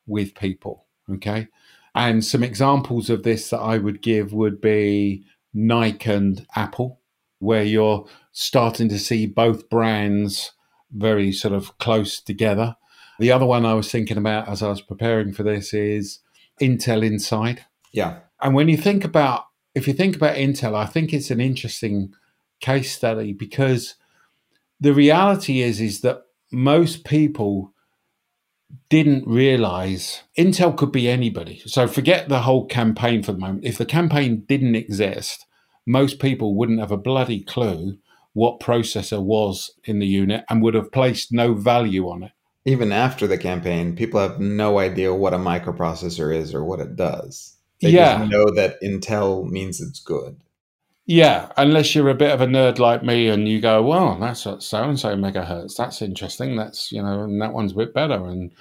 with 0.07 0.35
people. 0.35 0.85
Okay. 1.11 1.49
And 1.95 2.25
some 2.25 2.45
examples 2.45 3.11
of 3.11 3.25
this 3.25 3.51
that 3.51 3.59
I 3.59 3.79
would 3.79 4.01
give 4.03 4.33
would 4.33 4.61
be 4.61 5.25
Nike 5.53 6.11
and 6.13 6.47
Apple, 6.55 7.01
where 7.41 7.65
you're 7.65 8.07
starting 8.31 8.89
to 8.91 8.99
see 8.99 9.27
both 9.27 9.69
brands 9.69 10.53
very 10.93 11.33
sort 11.33 11.55
of 11.55 11.77
close 11.79 12.21
together. 12.21 12.77
The 13.19 13.33
other 13.33 13.47
one 13.47 13.67
I 13.67 13.75
was 13.75 13.91
thinking 13.91 14.17
about 14.17 14.49
as 14.49 14.63
I 14.63 14.69
was 14.69 14.81
preparing 14.81 15.33
for 15.33 15.43
this 15.43 15.75
is 15.75 16.21
Intel 16.61 17.05
Inside. 17.05 17.65
Yeah. 17.93 18.21
And 18.41 18.55
when 18.55 18.69
you 18.69 18.77
think 18.77 19.05
about, 19.05 19.47
if 19.75 19.89
you 19.89 19.95
think 19.95 20.17
about 20.17 20.37
Intel, 20.37 20.75
I 20.75 20.87
think 20.87 21.13
it's 21.13 21.31
an 21.31 21.41
interesting 21.41 22.13
case 22.61 22.93
study 22.93 23.33
because 23.33 23.95
the 24.81 24.95
reality 24.95 25.61
is 25.61 25.81
is 25.81 26.01
that 26.03 26.23
most 26.53 27.05
people 27.05 27.73
didn't 28.89 29.27
realize 29.27 30.23
Intel 30.37 30.77
could 30.77 30.93
be 30.93 31.09
anybody. 31.09 31.63
So 31.67 31.87
forget 31.87 32.29
the 32.29 32.43
whole 32.43 32.67
campaign 32.67 33.23
for 33.23 33.33
the 33.33 33.39
moment. 33.39 33.65
If 33.65 33.79
the 33.79 33.87
campaign 33.87 34.45
didn't 34.47 34.75
exist, 34.75 35.47
most 35.87 36.19
people 36.21 36.55
wouldn't 36.55 36.81
have 36.81 36.93
a 36.93 36.97
bloody 36.97 37.41
clue 37.41 37.99
what 38.39 38.61
processor 38.61 39.21
was 39.21 39.73
in 39.85 39.99
the 39.99 40.07
unit 40.07 40.45
and 40.49 40.63
would 40.63 40.75
have 40.75 40.93
placed 40.93 41.33
no 41.33 41.55
value 41.55 42.09
on 42.09 42.23
it. 42.23 42.33
Even 42.65 42.93
after 42.93 43.27
the 43.27 43.37
campaign, 43.37 43.97
people 43.97 44.21
have 44.21 44.39
no 44.39 44.79
idea 44.79 45.13
what 45.13 45.35
a 45.35 45.39
microprocessor 45.39 46.35
is 46.35 46.55
or 46.55 46.65
what 46.65 46.79
it 46.79 46.95
does. 46.95 47.57
They 47.81 47.91
yeah. 47.91 48.19
just 48.19 48.31
know 48.31 48.51
that 48.55 48.81
Intel 48.81 49.49
means 49.49 49.81
it's 49.81 50.01
good. 50.01 50.37
Yeah, 51.11 51.51
unless 51.57 51.95
you're 51.95 52.11
a 52.11 52.15
bit 52.15 52.33
of 52.33 52.43
a 52.43 52.47
nerd 52.47 52.79
like 52.79 53.03
me 53.03 53.29
and 53.29 53.49
you 53.49 53.61
go, 53.63 53.83
well, 53.83 54.19
that's 54.21 54.47
at 54.47 54.63
so 54.63 54.83
and 54.85 55.01
so 55.01 55.17
megahertz. 55.17 55.75
That's 55.75 56.03
interesting. 56.03 56.55
That's 56.55 56.93
you 56.93 57.03
know, 57.03 57.23
and 57.23 57.41
that 57.41 57.55
one's 57.55 57.73
a 57.73 57.77
bit 57.77 57.95
better. 57.95 58.27
And 58.27 58.53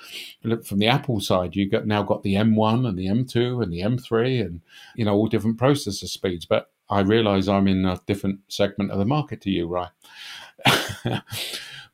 look 0.43 0.65
from 0.65 0.79
the 0.79 0.87
Apple 0.87 1.19
side, 1.19 1.57
you've 1.57 1.71
got 1.71 1.85
now 1.85 2.03
got 2.03 2.23
the 2.23 2.35
M1 2.35 2.87
and 2.87 2.97
the 2.97 3.07
M2 3.07 3.61
and 3.61 3.73
the 3.73 3.81
M3 3.81 4.41
and 4.45 4.61
you 4.95 5.03
know 5.03 5.13
all 5.13 5.27
different 5.27 5.59
processor 5.59 6.07
speeds. 6.07 6.45
But 6.45 6.71
I 6.89 7.01
realise 7.01 7.47
I'm 7.47 7.67
in 7.67 7.85
a 7.85 7.99
different 8.05 8.39
segment 8.47 8.91
of 8.91 8.99
the 8.99 9.05
market 9.05 9.41
to 9.41 9.49
you, 9.49 9.67
right? 9.67 9.89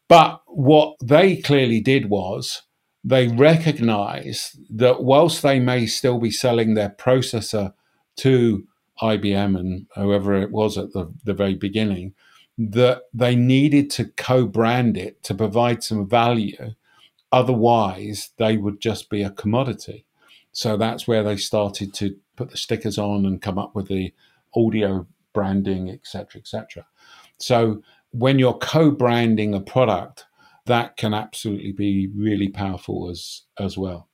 but 0.08 0.42
what 0.48 0.96
they 1.04 1.38
clearly 1.38 1.80
did 1.82 2.10
was 2.10 2.64
they 3.04 3.28
recognised 3.28 4.60
that 4.70 5.04
whilst 5.04 5.42
they 5.42 5.60
may 5.60 5.86
still 5.86 6.20
be 6.20 6.32
selling 6.32 6.74
their 6.74 6.90
processor 6.90 7.74
to 8.18 8.68
IBM 9.02 9.60
and 9.60 9.88
whoever 9.96 10.34
it 10.36 10.52
was 10.52 10.78
at 10.78 10.94
the, 10.94 11.12
the 11.26 11.34
very 11.34 11.56
beginning, 11.56 12.14
that 12.58 13.04
they 13.14 13.36
needed 13.36 13.90
to 13.90 14.06
co 14.06 14.46
brand 14.46 14.96
it 14.96 15.24
to 15.24 15.34
provide 15.34 15.84
some 15.84 16.08
value. 16.08 16.76
Otherwise, 17.32 18.30
they 18.38 18.58
would 18.58 18.80
just 18.80 19.10
be 19.10 19.24
a 19.24 19.32
commodity. 19.32 20.06
So 20.52 20.78
that's 20.78 21.08
where 21.08 21.24
they 21.24 21.36
started 21.38 21.94
to 21.96 22.16
put 22.36 22.52
the 22.52 22.58
stickers 22.58 23.00
on 23.00 23.26
and 23.26 23.42
come 23.42 23.58
up 23.58 23.76
with 23.76 23.88
the 23.88 24.14
audio 24.56 25.08
branding, 25.34 25.90
etc., 25.90 26.40
etc. 26.40 26.86
So 27.38 27.82
when 28.12 28.40
you're 28.40 28.58
co-branding 28.58 29.54
a 29.54 29.60
product, 29.60 30.26
that 30.66 30.96
can 30.98 31.14
absolutely 31.14 31.72
be 31.72 32.10
really 32.16 32.50
powerful 32.50 33.10
as 33.10 33.42
as 33.60 33.78
well. 33.78 34.10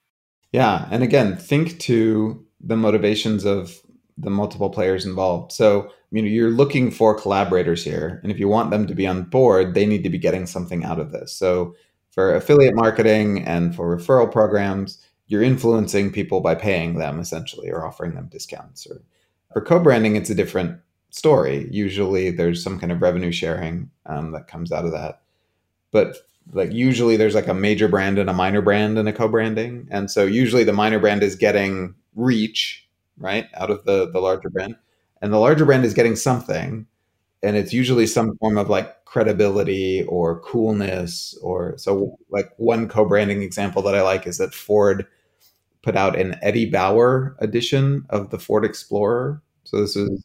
Yeah, 0.51 0.87
and 0.89 1.03
again, 1.03 1.37
think 1.37 1.79
to 1.81 2.43
the 2.59 2.75
motivations 2.75 3.45
of 3.45 3.81
the 4.17 4.29
multiple 4.29 4.69
players 4.69 5.05
involved. 5.05 5.51
So, 5.51 5.91
you 6.11 6.21
know, 6.21 6.27
you're 6.27 6.49
looking 6.49 6.91
for 6.91 7.17
collaborators 7.17 7.83
here, 7.83 8.19
and 8.23 8.31
if 8.31 8.39
you 8.39 8.47
want 8.47 8.71
them 8.71 8.87
to 8.87 8.95
be 8.95 9.07
on 9.07 9.23
board, 9.23 9.73
they 9.75 9.85
need 9.85 10.03
to 10.03 10.09
be 10.09 10.17
getting 10.17 10.45
something 10.45 10.83
out 10.83 10.99
of 10.99 11.11
this. 11.11 11.31
So, 11.33 11.75
for 12.11 12.35
affiliate 12.35 12.75
marketing 12.75 13.45
and 13.45 13.75
for 13.75 13.95
referral 13.95 14.31
programs, 14.31 14.99
you're 15.27 15.43
influencing 15.43 16.11
people 16.11 16.41
by 16.41 16.55
paying 16.55 16.95
them 16.95 17.19
essentially 17.19 17.69
or 17.69 17.85
offering 17.85 18.15
them 18.15 18.27
discounts. 18.31 18.87
Or 18.87 19.03
for 19.53 19.61
co-branding, 19.61 20.15
it's 20.15 20.29
a 20.29 20.35
different 20.35 20.79
story. 21.11 21.67
Usually, 21.71 22.31
there's 22.31 22.63
some 22.63 22.79
kind 22.79 22.91
of 22.91 23.01
revenue 23.01 23.31
sharing 23.31 23.89
um, 24.05 24.31
that 24.31 24.47
comes 24.47 24.71
out 24.71 24.85
of 24.85 24.91
that, 24.91 25.21
but 25.91 26.17
like 26.53 26.71
usually 26.71 27.17
there's 27.17 27.35
like 27.35 27.47
a 27.47 27.53
major 27.53 27.87
brand 27.87 28.17
and 28.17 28.29
a 28.29 28.33
minor 28.33 28.61
brand 28.61 28.97
in 28.97 29.07
a 29.07 29.13
co-branding. 29.13 29.87
And 29.91 30.09
so 30.09 30.25
usually 30.25 30.63
the 30.63 30.73
minor 30.73 30.99
brand 30.99 31.23
is 31.23 31.35
getting 31.35 31.93
reach 32.15 32.87
right 33.19 33.47
out 33.55 33.69
of 33.69 33.83
the 33.85 34.09
the 34.11 34.19
larger 34.19 34.49
brand. 34.49 34.75
And 35.21 35.33
the 35.33 35.37
larger 35.39 35.65
brand 35.65 35.85
is 35.85 35.93
getting 35.93 36.15
something. 36.15 36.87
And 37.43 37.55
it's 37.55 37.73
usually 37.73 38.07
some 38.07 38.37
form 38.37 38.57
of 38.57 38.69
like 38.69 39.05
credibility 39.05 40.03
or 40.03 40.39
coolness 40.41 41.37
or 41.41 41.77
so 41.77 42.17
like 42.29 42.51
one 42.57 42.87
co-branding 42.87 43.41
example 43.41 43.81
that 43.81 43.95
i 43.95 44.03
like 44.03 44.27
is 44.27 44.37
that 44.37 44.53
ford 44.53 45.07
put 45.89 45.97
out 45.97 46.19
an 46.19 46.35
eddie 46.41 46.69
bauer 46.69 47.35
edition 47.39 48.05
of 48.09 48.29
the 48.29 48.39
ford 48.39 48.65
explorer 48.65 49.41
so 49.63 49.81
this 49.81 49.95
is 49.95 50.23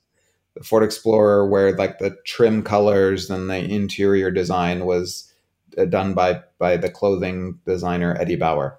the 0.54 0.64
Ford 0.64 0.84
Explorer, 0.84 1.48
where 1.48 1.76
like 1.76 1.98
the 1.98 2.16
trim 2.24 2.62
colors 2.62 3.28
and 3.28 3.50
the 3.50 3.58
interior 3.58 4.30
design 4.30 4.84
was 4.84 5.32
uh, 5.76 5.84
done 5.84 6.14
by 6.14 6.42
by 6.58 6.76
the 6.76 6.90
clothing 6.90 7.58
designer 7.66 8.16
Eddie 8.20 8.36
Bauer, 8.36 8.78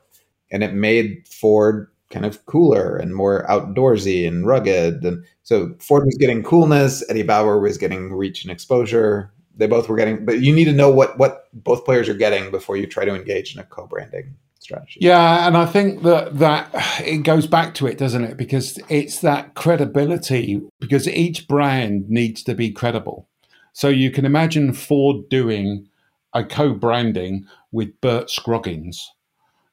and 0.52 0.64
it 0.64 0.74
made 0.74 1.28
Ford 1.28 1.88
kind 2.10 2.26
of 2.26 2.46
cooler 2.46 2.96
and 2.96 3.14
more 3.14 3.46
outdoorsy 3.50 4.28
and 4.28 4.46
rugged. 4.46 5.04
And 5.04 5.26
so 5.44 5.76
Ford 5.80 6.06
was 6.06 6.16
getting 6.18 6.44
coolness, 6.44 7.04
Eddie 7.10 7.24
Bauer 7.24 7.60
was 7.60 7.78
getting 7.78 8.14
reach 8.14 8.44
and 8.44 8.52
exposure. 8.52 9.32
They 9.58 9.68
both 9.68 9.88
were 9.88 9.96
getting, 9.96 10.26
but 10.26 10.42
you 10.42 10.54
need 10.54 10.66
to 10.66 10.74
know 10.74 10.90
what 10.90 11.18
what 11.18 11.48
both 11.54 11.86
players 11.86 12.08
are 12.10 12.14
getting 12.14 12.52
before 12.52 12.78
you 12.78 12.88
try 12.88 13.06
to 13.06 13.16
engage 13.16 13.54
in 13.54 13.60
a 13.60 13.66
co-branding 13.66 14.36
strategy. 14.66 15.00
Yeah, 15.02 15.48
and 15.48 15.56
I 15.56 15.66
think 15.66 16.04
that 16.04 16.40
that 16.40 16.70
it 17.06 17.20
goes 17.20 17.48
back 17.48 17.74
to 17.76 17.88
it, 17.88 17.98
doesn't 17.98 18.24
it? 18.24 18.36
Because 18.36 18.80
it's 18.90 19.20
that 19.20 19.54
credibility. 19.54 20.62
Because 20.80 21.08
each 21.08 21.48
brand 21.48 22.10
needs 22.10 22.44
to 22.44 22.54
be 22.54 22.72
credible. 22.72 23.30
So 23.72 23.88
you 23.88 24.12
can 24.12 24.26
imagine 24.26 24.74
Ford 24.74 25.30
doing 25.30 25.88
a 26.34 26.44
co-branding 26.44 27.46
with 27.72 28.00
Bert 28.02 28.30
Scroggins. 28.30 29.12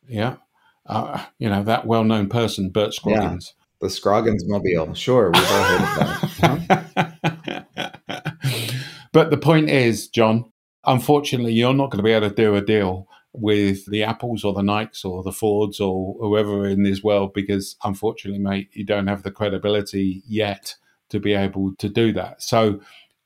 Yeah, 0.09 0.37
uh, 0.87 1.25
you 1.39 1.49
know 1.49 1.63
that 1.65 1.87
well-known 1.87 2.29
person, 2.29 2.71
Bert 2.71 2.95
Scroggins. 2.95 3.55
Yeah, 3.57 3.87
the 3.87 3.91
Scroggins 3.91 4.45
mobile. 4.47 4.95
Sure, 4.95 5.31
we've 5.31 5.51
all 5.51 5.63
heard 5.65 5.81
of 5.81 5.97
that. 6.97 7.57
but 9.13 9.31
the 9.31 9.39
point 9.39 9.71
is, 9.71 10.09
John, 10.09 10.53
unfortunately, 10.85 11.53
you're 11.53 11.73
not 11.73 11.91
going 11.91 11.99
to 11.99 12.05
be 12.05 12.13
able 12.13 12.29
to 12.29 12.35
do 12.35 12.55
a 12.57 12.61
deal 12.61 13.09
with 13.33 13.87
the 13.87 14.03
Apples 14.03 14.45
or 14.45 14.53
the 14.53 14.63
Nikes 14.63 15.05
or 15.05 15.23
the 15.23 15.33
Fords 15.33 15.81
or 15.81 16.17
whoever 16.21 16.67
in 16.67 16.83
this 16.83 17.03
world 17.03 17.33
because, 17.33 17.77
unfortunately, 17.83 18.39
mate, 18.39 18.69
you 18.73 18.85
don't 18.85 19.07
have 19.07 19.23
the 19.23 19.31
credibility 19.31 20.23
yet 20.27 20.77
to 21.09 21.19
be 21.19 21.33
able 21.35 21.75
to 21.77 21.89
do 21.89 22.13
that. 22.13 22.43
So 22.43 22.81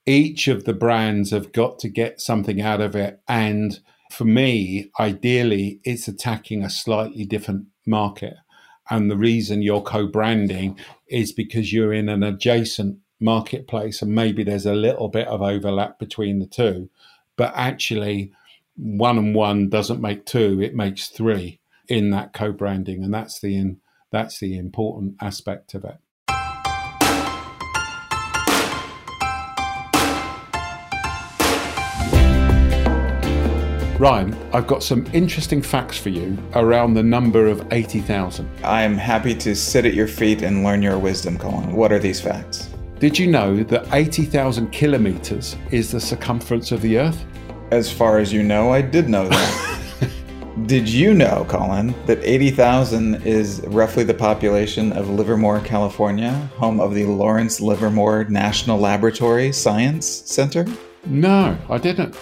each 0.04 0.46
of 0.48 0.64
the 0.64 0.72
brands 0.72 1.30
have 1.30 1.52
got 1.52 1.78
to 1.80 1.88
get 1.88 2.20
something 2.20 2.60
out 2.60 2.80
of 2.80 2.94
it 2.94 3.20
and 3.26 3.80
for 4.10 4.24
me, 4.24 4.90
ideally, 5.00 5.80
it's 5.84 6.08
attacking 6.08 6.62
a 6.62 6.70
slightly 6.70 7.24
different 7.24 7.66
market. 7.84 8.34
And 8.88 9.10
the 9.10 9.16
reason 9.16 9.62
you're 9.62 9.82
co 9.82 10.06
branding 10.06 10.78
is 11.08 11.32
because 11.32 11.72
you're 11.72 11.92
in 11.92 12.08
an 12.08 12.22
adjacent 12.22 12.98
marketplace 13.20 14.02
and 14.02 14.14
maybe 14.14 14.44
there's 14.44 14.66
a 14.66 14.74
little 14.74 15.08
bit 15.08 15.26
of 15.26 15.42
overlap 15.42 15.98
between 15.98 16.38
the 16.38 16.46
two. 16.46 16.88
But 17.36 17.52
actually, 17.56 18.32
one 18.76 19.18
and 19.18 19.34
one 19.34 19.68
doesn't 19.68 20.00
make 20.00 20.26
two, 20.26 20.60
it 20.60 20.74
makes 20.74 21.08
three 21.08 21.60
in 21.88 22.10
that 22.10 22.32
co 22.32 22.52
branding. 22.52 23.02
And 23.02 23.12
that's 23.12 23.40
the, 23.40 23.56
in, 23.56 23.80
that's 24.10 24.38
the 24.38 24.56
important 24.56 25.16
aspect 25.20 25.74
of 25.74 25.84
it. 25.84 25.98
Ryan, 33.98 34.36
I've 34.52 34.66
got 34.66 34.82
some 34.82 35.06
interesting 35.14 35.62
facts 35.62 35.96
for 35.96 36.10
you 36.10 36.36
around 36.54 36.92
the 36.92 37.02
number 37.02 37.46
of 37.46 37.66
80,000. 37.72 38.46
I'm 38.62 38.98
happy 38.98 39.34
to 39.36 39.56
sit 39.56 39.86
at 39.86 39.94
your 39.94 40.06
feet 40.06 40.42
and 40.42 40.62
learn 40.62 40.82
your 40.82 40.98
wisdom, 40.98 41.38
Colin. 41.38 41.74
What 41.74 41.92
are 41.92 41.98
these 41.98 42.20
facts? 42.20 42.68
Did 42.98 43.18
you 43.18 43.26
know 43.26 43.62
that 43.62 43.86
80,000 43.94 44.70
kilometers 44.70 45.56
is 45.70 45.90
the 45.90 46.00
circumference 46.00 46.72
of 46.72 46.82
the 46.82 46.98
Earth? 46.98 47.24
As 47.72 47.92
far 47.92 48.18
as 48.18 48.32
you 48.32 48.44
know, 48.44 48.72
I 48.72 48.80
did 48.80 49.08
know 49.08 49.28
that. 49.28 50.10
did 50.66 50.88
you 50.88 51.14
know, 51.14 51.44
Colin, 51.48 51.94
that 52.06 52.20
80,000 52.22 53.26
is 53.26 53.60
roughly 53.66 54.04
the 54.04 54.14
population 54.14 54.92
of 54.92 55.10
Livermore, 55.10 55.60
California, 55.60 56.32
home 56.58 56.78
of 56.78 56.94
the 56.94 57.06
Lawrence 57.06 57.60
Livermore 57.60 58.24
National 58.24 58.78
Laboratory 58.78 59.52
Science 59.52 60.06
Center? 60.06 60.64
No, 61.06 61.58
I 61.68 61.78
didn't. 61.78 62.14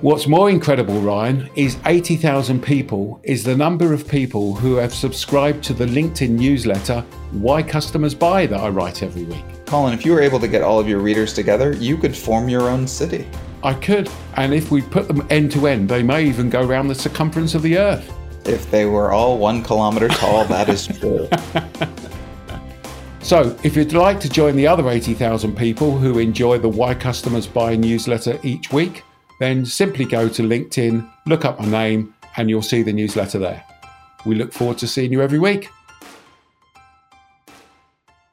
What's 0.00 0.26
more 0.26 0.48
incredible, 0.48 0.98
Ryan, 1.00 1.48
is 1.56 1.76
80,000 1.84 2.62
people 2.62 3.20
is 3.22 3.44
the 3.44 3.56
number 3.56 3.92
of 3.92 4.08
people 4.08 4.54
who 4.54 4.76
have 4.76 4.94
subscribed 4.94 5.62
to 5.64 5.74
the 5.74 5.86
LinkedIn 5.86 6.30
newsletter, 6.30 7.02
Why 7.32 7.62
Customers 7.62 8.14
Buy, 8.14 8.46
that 8.46 8.60
I 8.60 8.68
write 8.70 9.02
every 9.02 9.24
week. 9.24 9.44
Colin, 9.66 9.92
if 9.92 10.06
you 10.06 10.12
were 10.12 10.22
able 10.22 10.40
to 10.40 10.48
get 10.48 10.62
all 10.62 10.80
of 10.80 10.88
your 10.88 11.00
readers 11.00 11.34
together, 11.34 11.72
you 11.74 11.98
could 11.98 12.16
form 12.16 12.48
your 12.48 12.68
own 12.68 12.86
city. 12.86 13.26
I 13.62 13.74
could. 13.74 14.08
And 14.36 14.54
if 14.54 14.70
we 14.70 14.82
put 14.82 15.08
them 15.08 15.26
end 15.30 15.52
to 15.52 15.66
end, 15.66 15.88
they 15.88 16.02
may 16.02 16.24
even 16.24 16.50
go 16.50 16.62
around 16.66 16.88
the 16.88 16.94
circumference 16.94 17.54
of 17.54 17.62
the 17.62 17.78
Earth. 17.78 18.12
If 18.46 18.70
they 18.70 18.86
were 18.86 19.12
all 19.12 19.38
one 19.38 19.62
kilometer 19.62 20.08
tall, 20.08 20.44
that 20.44 20.68
is 20.68 20.86
true. 20.86 21.28
So, 23.26 23.58
if 23.64 23.74
you'd 23.74 23.92
like 23.92 24.20
to 24.20 24.28
join 24.28 24.54
the 24.54 24.68
other 24.68 24.88
80,000 24.88 25.56
people 25.56 25.98
who 25.98 26.20
enjoy 26.20 26.58
the 26.58 26.68
Why 26.68 26.94
Customers 26.94 27.48
Buy 27.48 27.74
newsletter 27.74 28.38
each 28.44 28.72
week, 28.72 29.02
then 29.40 29.66
simply 29.66 30.04
go 30.04 30.28
to 30.28 30.42
LinkedIn, 30.44 31.10
look 31.26 31.44
up 31.44 31.58
my 31.58 31.66
name, 31.66 32.14
and 32.36 32.48
you'll 32.48 32.62
see 32.62 32.84
the 32.84 32.92
newsletter 32.92 33.40
there. 33.40 33.64
We 34.26 34.36
look 34.36 34.52
forward 34.52 34.78
to 34.78 34.86
seeing 34.86 35.10
you 35.10 35.22
every 35.22 35.40
week. 35.40 35.70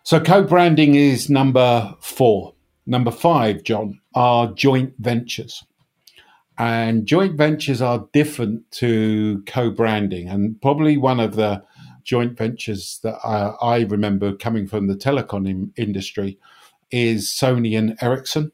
So, 0.03 0.19
co 0.19 0.43
branding 0.43 0.93
is 0.93 1.27
number 1.27 1.95
four. 1.99 2.53
Number 2.86 3.09
five, 3.09 3.63
John, 3.63 3.99
are 4.15 4.54
joint 4.54 4.93
ventures. 4.99 5.63
And 6.58 7.06
joint 7.06 7.36
ventures 7.36 7.82
are 7.82 8.08
different 8.13 8.69
to 8.71 9.43
co 9.47 9.71
branding. 9.71 10.30
And 10.30 10.62
probably 10.62 10.97
one 10.97 11.19
of 11.19 11.36
the 11.36 11.63
joint 12.04 12.38
ventures 12.38 12.99
that 13.04 13.15
I, 13.23 13.54
I 13.62 13.80
remember 13.82 14.36
coming 14.36 14.67
from 14.67 14.88
the 14.88 14.95
telecom 14.95 15.71
industry 15.78 16.38
is 16.91 17.28
Sony 17.28 17.78
and 17.78 17.97
Ericsson 18.02 18.52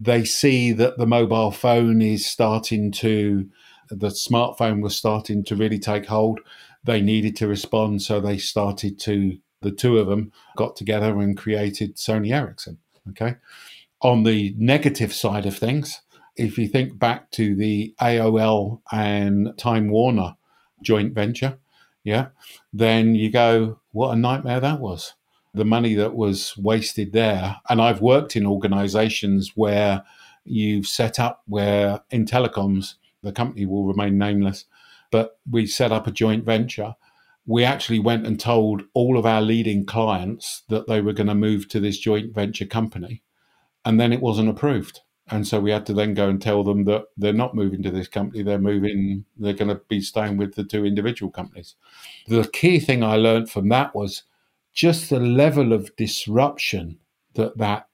they 0.00 0.24
see 0.24 0.72
that 0.72 0.96
the 0.96 1.06
mobile 1.06 1.50
phone 1.50 2.00
is 2.00 2.24
starting 2.24 2.90
to, 2.90 3.46
the 3.90 4.08
smartphone 4.08 4.82
was 4.82 4.96
starting 4.96 5.44
to 5.44 5.54
really 5.54 5.78
take 5.78 6.06
hold. 6.06 6.40
They 6.84 7.02
needed 7.02 7.36
to 7.36 7.46
respond, 7.46 8.00
so 8.00 8.18
they 8.18 8.38
started 8.38 8.98
to, 9.00 9.38
the 9.60 9.70
two 9.70 9.98
of 9.98 10.06
them 10.06 10.32
got 10.56 10.74
together 10.74 11.20
and 11.20 11.36
created 11.36 11.96
Sony 11.96 12.32
Ericsson. 12.32 12.78
Okay. 13.10 13.36
On 14.02 14.22
the 14.22 14.54
negative 14.58 15.12
side 15.12 15.46
of 15.46 15.56
things, 15.56 16.00
if 16.36 16.56
you 16.58 16.68
think 16.68 16.98
back 16.98 17.30
to 17.32 17.54
the 17.54 17.94
AOL 18.00 18.80
and 18.90 19.52
Time 19.58 19.90
Warner 19.90 20.36
joint 20.82 21.12
venture, 21.12 21.58
yeah, 22.02 22.28
then 22.72 23.14
you 23.14 23.30
go, 23.30 23.78
what 23.92 24.12
a 24.12 24.16
nightmare 24.16 24.60
that 24.60 24.80
was 24.80 25.14
the 25.52 25.64
money 25.64 25.94
that 25.94 26.14
was 26.14 26.56
wasted 26.56 27.12
there. 27.12 27.60
And 27.68 27.80
I've 27.80 28.00
worked 28.00 28.36
in 28.36 28.46
organizations 28.46 29.52
where 29.54 30.04
you've 30.44 30.86
set 30.86 31.18
up 31.18 31.42
where 31.46 32.00
in 32.10 32.24
telecoms, 32.24 32.94
the 33.22 33.32
company 33.32 33.66
will 33.66 33.84
remain 33.84 34.16
nameless, 34.16 34.64
but 35.10 35.38
we 35.50 35.66
set 35.66 35.92
up 35.92 36.06
a 36.06 36.12
joint 36.12 36.44
venture. 36.44 36.94
We 37.46 37.64
actually 37.64 37.98
went 37.98 38.26
and 38.26 38.38
told 38.38 38.82
all 38.94 39.18
of 39.18 39.26
our 39.26 39.42
leading 39.42 39.84
clients 39.84 40.62
that 40.68 40.86
they 40.86 41.00
were 41.00 41.12
going 41.12 41.26
to 41.26 41.34
move 41.34 41.68
to 41.68 41.80
this 41.80 41.98
joint 41.98 42.34
venture 42.34 42.66
company. 42.66 43.22
And 43.84 44.00
then 44.00 44.12
it 44.12 44.20
wasn't 44.20 44.48
approved. 44.48 45.00
And 45.28 45.46
so 45.46 45.60
we 45.60 45.70
had 45.70 45.86
to 45.86 45.94
then 45.94 46.14
go 46.14 46.28
and 46.28 46.42
tell 46.42 46.64
them 46.64 46.84
that 46.84 47.04
they're 47.16 47.32
not 47.32 47.54
moving 47.54 47.82
to 47.84 47.90
this 47.90 48.08
company. 48.08 48.42
They're 48.42 48.58
moving, 48.58 49.24
they're 49.38 49.52
going 49.52 49.68
to 49.68 49.80
be 49.88 50.00
staying 50.00 50.36
with 50.36 50.54
the 50.54 50.64
two 50.64 50.84
individual 50.84 51.30
companies. 51.30 51.76
The 52.26 52.48
key 52.52 52.80
thing 52.80 53.04
I 53.04 53.16
learned 53.16 53.48
from 53.48 53.68
that 53.68 53.94
was 53.94 54.24
just 54.72 55.08
the 55.08 55.20
level 55.20 55.72
of 55.72 55.94
disruption 55.96 56.98
that 57.34 57.58
that 57.58 57.88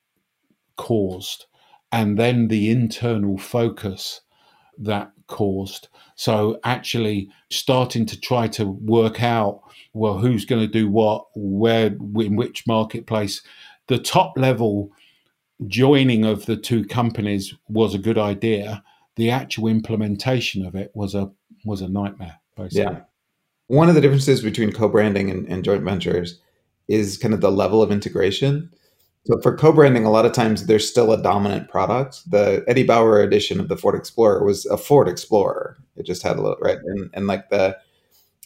caused, 0.76 1.46
and 1.92 2.18
then 2.18 2.48
the 2.48 2.70
internal 2.70 3.38
focus 3.38 4.22
that 4.78 5.12
caused. 5.26 5.88
So, 6.14 6.58
actually, 6.64 7.28
starting 7.50 8.06
to 8.06 8.20
try 8.20 8.48
to 8.48 8.64
work 8.66 9.22
out 9.22 9.62
well, 9.96 10.18
who's 10.18 10.44
going 10.44 10.60
to 10.60 10.70
do 10.70 10.90
what, 10.90 11.24
where, 11.34 11.86
in 11.86 12.36
which 12.36 12.66
marketplace. 12.66 13.40
The 13.88 13.98
top 13.98 14.36
level 14.36 14.90
joining 15.66 16.24
of 16.24 16.46
the 16.46 16.56
two 16.56 16.84
companies 16.84 17.54
was 17.68 17.94
a 17.94 17.98
good 17.98 18.18
idea. 18.18 18.82
The 19.16 19.30
actual 19.30 19.68
implementation 19.68 20.64
of 20.64 20.74
it 20.74 20.90
was 20.94 21.14
a 21.14 21.30
was 21.64 21.80
a 21.80 21.88
nightmare. 21.88 22.38
Basically. 22.56 22.82
Yeah. 22.82 23.00
One 23.68 23.88
of 23.88 23.94
the 23.94 24.00
differences 24.00 24.42
between 24.42 24.72
co-branding 24.72 25.30
and, 25.30 25.46
and 25.48 25.64
joint 25.64 25.82
ventures 25.82 26.40
is 26.88 27.18
kind 27.18 27.34
of 27.34 27.40
the 27.40 27.50
level 27.50 27.82
of 27.82 27.90
integration. 27.90 28.70
So 29.24 29.40
for 29.40 29.56
co-branding, 29.56 30.04
a 30.04 30.10
lot 30.10 30.24
of 30.24 30.32
times 30.32 30.66
there's 30.66 30.88
still 30.88 31.12
a 31.12 31.20
dominant 31.20 31.68
product. 31.68 32.30
The 32.30 32.64
Eddie 32.68 32.84
Bauer 32.84 33.20
edition 33.20 33.58
of 33.58 33.68
the 33.68 33.76
Ford 33.76 33.96
Explorer 33.96 34.44
was 34.44 34.66
a 34.66 34.76
Ford 34.76 35.08
Explorer. 35.08 35.76
It 35.96 36.06
just 36.06 36.22
had 36.22 36.36
a 36.36 36.42
little 36.42 36.58
right, 36.60 36.78
and 36.78 37.10
and 37.12 37.26
like 37.26 37.48
the 37.50 37.76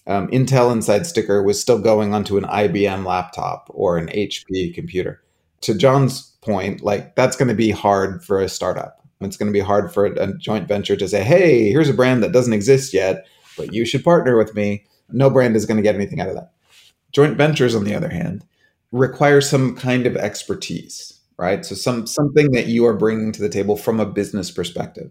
um, 0.06 0.28
Intel 0.28 0.72
Inside 0.72 1.06
sticker 1.06 1.42
was 1.42 1.60
still 1.60 1.78
going 1.78 2.14
onto 2.14 2.38
an 2.38 2.44
IBM 2.44 3.04
laptop 3.04 3.68
or 3.70 3.98
an 3.98 4.08
HP 4.08 4.74
computer. 4.74 5.22
To 5.62 5.74
John's 5.74 6.29
point, 6.42 6.82
like 6.82 7.14
that's 7.16 7.36
going 7.36 7.48
to 7.48 7.54
be 7.54 7.70
hard 7.70 8.24
for 8.24 8.40
a 8.40 8.48
startup. 8.48 8.96
It's 9.20 9.36
going 9.36 9.52
to 9.52 9.56
be 9.56 9.64
hard 9.64 9.92
for 9.92 10.06
a 10.06 10.38
joint 10.38 10.66
venture 10.66 10.96
to 10.96 11.08
say, 11.08 11.22
"Hey, 11.22 11.70
here's 11.70 11.90
a 11.90 11.94
brand 11.94 12.22
that 12.22 12.32
doesn't 12.32 12.54
exist 12.54 12.94
yet, 12.94 13.26
but 13.56 13.72
you 13.74 13.84
should 13.84 14.02
partner 14.02 14.36
with 14.38 14.54
me." 14.54 14.84
No 15.10 15.28
brand 15.28 15.56
is 15.56 15.66
going 15.66 15.76
to 15.76 15.82
get 15.82 15.94
anything 15.94 16.20
out 16.20 16.28
of 16.28 16.36
that. 16.36 16.52
Joint 17.12 17.36
ventures, 17.36 17.74
on 17.74 17.84
the 17.84 17.94
other 17.94 18.08
hand, 18.08 18.44
require 18.92 19.40
some 19.40 19.76
kind 19.76 20.06
of 20.06 20.16
expertise, 20.16 21.20
right? 21.36 21.66
So 21.66 21.74
some 21.74 22.06
something 22.06 22.52
that 22.52 22.66
you 22.66 22.86
are 22.86 22.96
bringing 22.96 23.32
to 23.32 23.42
the 23.42 23.48
table 23.48 23.76
from 23.76 24.00
a 24.00 24.06
business 24.06 24.50
perspective. 24.50 25.10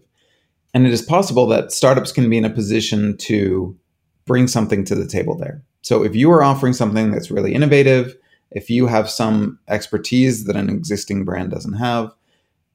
And 0.74 0.86
it 0.86 0.92
is 0.92 1.02
possible 1.02 1.46
that 1.48 1.72
startups 1.72 2.12
can 2.12 2.30
be 2.30 2.38
in 2.38 2.44
a 2.44 2.50
position 2.50 3.16
to 3.18 3.76
bring 4.24 4.46
something 4.46 4.84
to 4.84 4.94
the 4.94 5.06
table 5.06 5.36
there. 5.36 5.62
So 5.82 6.04
if 6.04 6.14
you 6.14 6.30
are 6.30 6.42
offering 6.42 6.72
something 6.72 7.10
that's 7.10 7.30
really 7.30 7.54
innovative, 7.54 8.16
if 8.50 8.70
you 8.70 8.86
have 8.86 9.08
some 9.08 9.58
expertise 9.68 10.44
that 10.44 10.56
an 10.56 10.68
existing 10.68 11.24
brand 11.24 11.50
doesn't 11.50 11.74
have, 11.74 12.12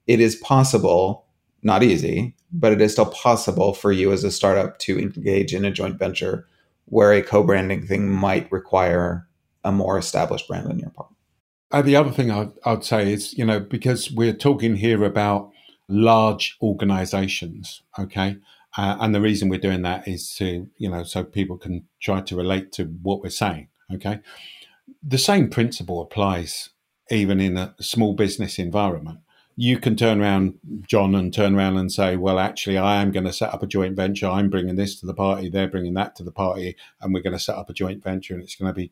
it 0.08 0.20
is 0.20 0.36
possible, 0.36 1.26
not 1.64 1.84
easy, 1.84 2.36
but 2.52 2.72
it 2.72 2.82
is 2.82 2.94
still 2.94 3.08
possible 3.08 3.74
for 3.74 3.92
you 3.92 4.12
as 4.12 4.24
a 4.24 4.32
startup 4.32 4.80
to 4.80 5.00
engage 5.00 5.54
in 5.54 5.66
a 5.66 5.72
joint 5.72 6.00
venture 6.00 6.48
where 6.86 7.12
a 7.12 7.22
co-branding 7.22 7.86
thing 7.86 8.10
might 8.10 8.52
require 8.52 9.28
a 9.64 9.72
more 9.72 9.98
established 9.98 10.48
brand 10.48 10.68
on 10.68 10.80
your 10.80 10.92
part. 10.92 11.10
Uh, 11.72 11.82
the 11.82 11.96
other 11.96 12.12
thing 12.12 12.32
I'd, 12.32 12.52
I'd 12.64 12.86
say 12.86 13.12
is, 13.12 13.38
you 13.38 13.44
know, 13.44 13.60
because 13.60 14.12
we're 14.12 14.34
talking 14.34 14.76
here 14.76 15.04
about 15.04 15.52
large 15.90 16.58
organizations, 16.62 17.82
okay? 18.00 18.38
Uh, 18.78 18.98
and 19.00 19.16
the 19.16 19.22
reason 19.22 19.50
we're 19.50 19.60
doing 19.60 19.82
that 19.82 20.08
is 20.08 20.36
to, 20.36 20.68
you 20.78 20.90
know, 20.90 21.04
so 21.04 21.24
people 21.24 21.58
can 21.58 21.86
try 22.00 22.22
to 22.22 22.36
relate 22.36 22.72
to 22.74 22.86
what 23.02 23.22
we're 23.22 23.30
saying, 23.30 23.68
okay? 23.94 24.20
The 25.08 25.18
same 25.18 25.50
principle 25.50 26.02
applies 26.02 26.70
even 27.12 27.40
in 27.40 27.58
a 27.58 27.76
small 27.80 28.14
business 28.14 28.58
environment. 28.58 29.20
You 29.56 29.78
can 29.78 29.96
turn 29.96 30.20
around, 30.20 30.56
John, 30.88 31.16
and 31.16 31.34
turn 31.34 31.56
around 31.56 31.78
and 31.78 31.92
say, 31.92 32.18
well, 32.18 32.40
actually, 32.40 32.78
I 32.78 33.02
am 33.02 33.12
going 33.12 33.26
to 33.26 33.32
set 33.32 33.54
up 33.54 33.64
a 33.64 33.68
joint 33.68 33.96
venture. 33.96 34.28
I'm 34.28 34.50
bringing 34.50 34.76
this 34.76 35.00
to 35.00 35.06
the 35.06 35.14
party. 35.14 35.50
They're 35.50 35.70
bringing 35.70 35.94
that 35.94 36.16
to 36.18 36.24
the 36.24 36.32
party. 36.32 36.76
And 37.00 37.14
we're 37.14 37.22
going 37.22 37.34
to 37.38 37.40
set 37.40 37.56
up 37.56 37.70
a 37.70 37.74
joint 37.74 38.04
venture 38.04 38.34
and 38.34 38.44
it's 38.44 38.56
going 38.56 38.74
to 38.74 38.76
be 38.76 38.92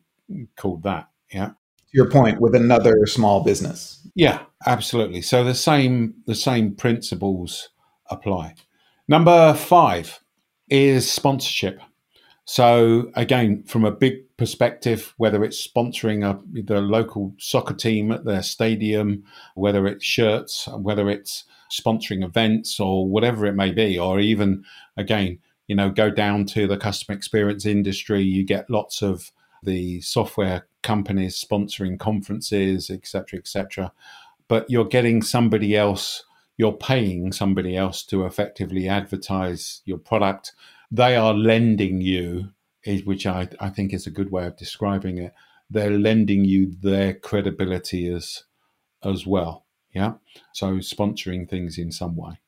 called 0.56 0.84
that. 0.84 1.08
Yeah 1.30 1.50
your 1.94 2.10
point 2.10 2.40
with 2.40 2.54
another 2.54 3.06
small 3.06 3.42
business 3.42 4.06
yeah 4.14 4.42
absolutely 4.66 5.22
so 5.22 5.42
the 5.44 5.54
same 5.54 6.12
the 6.26 6.34
same 6.34 6.74
principles 6.74 7.70
apply 8.10 8.54
number 9.08 9.54
five 9.54 10.20
is 10.68 11.10
sponsorship 11.10 11.80
so 12.44 13.10
again 13.14 13.62
from 13.64 13.84
a 13.84 13.90
big 13.90 14.24
perspective 14.36 15.14
whether 15.16 15.44
it's 15.44 15.66
sponsoring 15.66 16.24
a, 16.24 16.38
the 16.62 16.80
local 16.80 17.32
soccer 17.38 17.74
team 17.74 18.12
at 18.12 18.24
their 18.24 18.42
stadium 18.42 19.22
whether 19.54 19.86
it's 19.86 20.04
shirts 20.04 20.68
whether 20.78 21.08
it's 21.08 21.44
sponsoring 21.70 22.24
events 22.24 22.78
or 22.78 23.06
whatever 23.06 23.46
it 23.46 23.54
may 23.54 23.72
be 23.72 23.98
or 23.98 24.20
even 24.20 24.62
again 24.96 25.38
you 25.66 25.74
know 25.74 25.90
go 25.90 26.10
down 26.10 26.44
to 26.44 26.66
the 26.66 26.76
customer 26.76 27.16
experience 27.16 27.64
industry 27.64 28.22
you 28.22 28.44
get 28.44 28.68
lots 28.68 29.02
of 29.02 29.32
the 29.64 30.00
software 30.02 30.66
companies 30.82 31.42
sponsoring 31.42 31.98
conferences, 31.98 32.90
etc., 32.90 33.38
etc. 33.38 33.92
But 34.46 34.70
you're 34.70 34.84
getting 34.84 35.22
somebody 35.22 35.76
else, 35.76 36.24
you're 36.56 36.72
paying 36.72 37.32
somebody 37.32 37.76
else 37.76 38.04
to 38.04 38.26
effectively 38.26 38.88
advertise 38.88 39.82
your 39.84 39.98
product. 39.98 40.52
They 40.94 41.16
are 41.16 41.34
lending 41.34 42.00
you, 42.00 42.50
which 43.04 43.26
I, 43.26 43.48
I 43.58 43.68
think 43.68 43.92
is 43.92 44.06
a 44.06 44.12
good 44.12 44.30
way 44.30 44.46
of 44.46 44.56
describing 44.56 45.18
it. 45.18 45.34
They're 45.68 45.98
lending 45.98 46.44
you 46.44 46.72
their 46.80 47.14
credibility 47.14 48.06
as 48.06 48.44
as 49.02 49.26
well. 49.26 49.66
Yeah. 49.92 50.14
So 50.52 50.76
sponsoring 50.76 51.48
things 51.50 51.78
in 51.78 51.90
some 51.90 52.14
way. 52.14 52.38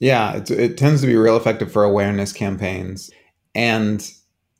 Yeah, 0.00 0.36
it, 0.36 0.50
it 0.50 0.76
tends 0.76 1.00
to 1.00 1.06
be 1.06 1.16
real 1.16 1.36
effective 1.36 1.72
for 1.72 1.82
awareness 1.82 2.32
campaigns. 2.32 3.10
And 3.54 4.06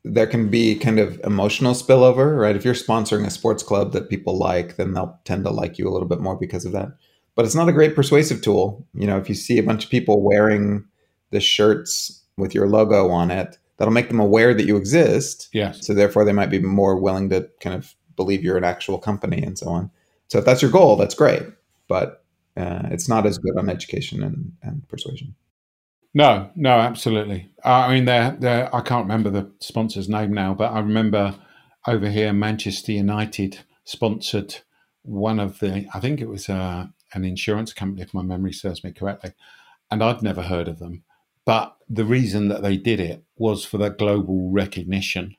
there 0.04 0.26
can 0.26 0.48
be 0.48 0.74
kind 0.76 0.98
of 0.98 1.20
emotional 1.22 1.74
spillover, 1.74 2.40
right? 2.40 2.56
If 2.56 2.64
you're 2.64 2.74
sponsoring 2.74 3.26
a 3.26 3.30
sports 3.30 3.62
club 3.62 3.92
that 3.92 4.08
people 4.08 4.38
like, 4.38 4.76
then 4.76 4.94
they'll 4.94 5.20
tend 5.24 5.44
to 5.44 5.50
like 5.50 5.78
you 5.78 5.86
a 5.86 5.92
little 5.92 6.08
bit 6.08 6.20
more 6.20 6.36
because 6.36 6.64
of 6.64 6.72
that. 6.72 6.88
But 7.34 7.44
it's 7.44 7.54
not 7.54 7.68
a 7.68 7.72
great 7.72 7.94
persuasive 7.94 8.40
tool. 8.40 8.86
You 8.94 9.06
know, 9.06 9.18
if 9.18 9.28
you 9.28 9.34
see 9.34 9.58
a 9.58 9.62
bunch 9.62 9.84
of 9.84 9.90
people 9.90 10.22
wearing 10.22 10.86
the 11.30 11.40
shirts 11.40 12.21
with 12.36 12.54
your 12.54 12.68
logo 12.68 13.08
on 13.10 13.30
it, 13.30 13.58
that'll 13.76 13.92
make 13.92 14.08
them 14.08 14.20
aware 14.20 14.54
that 14.54 14.66
you 14.66 14.76
exist. 14.76 15.48
Yes. 15.52 15.86
So 15.86 15.94
therefore, 15.94 16.24
they 16.24 16.32
might 16.32 16.50
be 16.50 16.60
more 16.60 16.96
willing 16.96 17.28
to 17.30 17.48
kind 17.60 17.76
of 17.76 17.94
believe 18.16 18.42
you're 18.42 18.58
an 18.58 18.64
actual 18.64 18.98
company 18.98 19.42
and 19.42 19.58
so 19.58 19.68
on. 19.68 19.90
So 20.28 20.38
if 20.38 20.44
that's 20.44 20.62
your 20.62 20.70
goal, 20.70 20.96
that's 20.96 21.14
great. 21.14 21.42
But 21.88 22.24
uh, 22.56 22.82
it's 22.90 23.08
not 23.08 23.26
as 23.26 23.38
good 23.38 23.56
on 23.56 23.68
education 23.68 24.22
and, 24.22 24.52
and 24.62 24.86
persuasion. 24.88 25.34
No, 26.14 26.50
no, 26.54 26.72
absolutely. 26.72 27.50
Uh, 27.64 27.68
I 27.68 27.94
mean, 27.94 28.04
they're, 28.04 28.36
they're, 28.38 28.74
I 28.74 28.82
can't 28.82 29.04
remember 29.04 29.30
the 29.30 29.50
sponsor's 29.60 30.08
name 30.08 30.32
now, 30.32 30.52
but 30.54 30.72
I 30.72 30.80
remember 30.80 31.34
over 31.86 32.08
here, 32.08 32.32
Manchester 32.32 32.92
United 32.92 33.60
sponsored 33.84 34.56
one 35.02 35.40
of 35.40 35.58
the, 35.58 35.86
I 35.94 36.00
think 36.00 36.20
it 36.20 36.28
was 36.28 36.48
uh, 36.48 36.86
an 37.14 37.24
insurance 37.24 37.72
company, 37.72 38.02
if 38.02 38.14
my 38.14 38.22
memory 38.22 38.52
serves 38.52 38.84
me 38.84 38.92
correctly. 38.92 39.32
And 39.90 40.02
I'd 40.02 40.22
never 40.22 40.42
heard 40.42 40.68
of 40.68 40.78
them. 40.78 41.02
But 41.44 41.76
the 41.88 42.04
reason 42.04 42.48
that 42.48 42.62
they 42.62 42.76
did 42.76 43.00
it 43.00 43.24
was 43.36 43.64
for 43.64 43.78
the 43.78 43.90
global 43.90 44.50
recognition. 44.50 45.36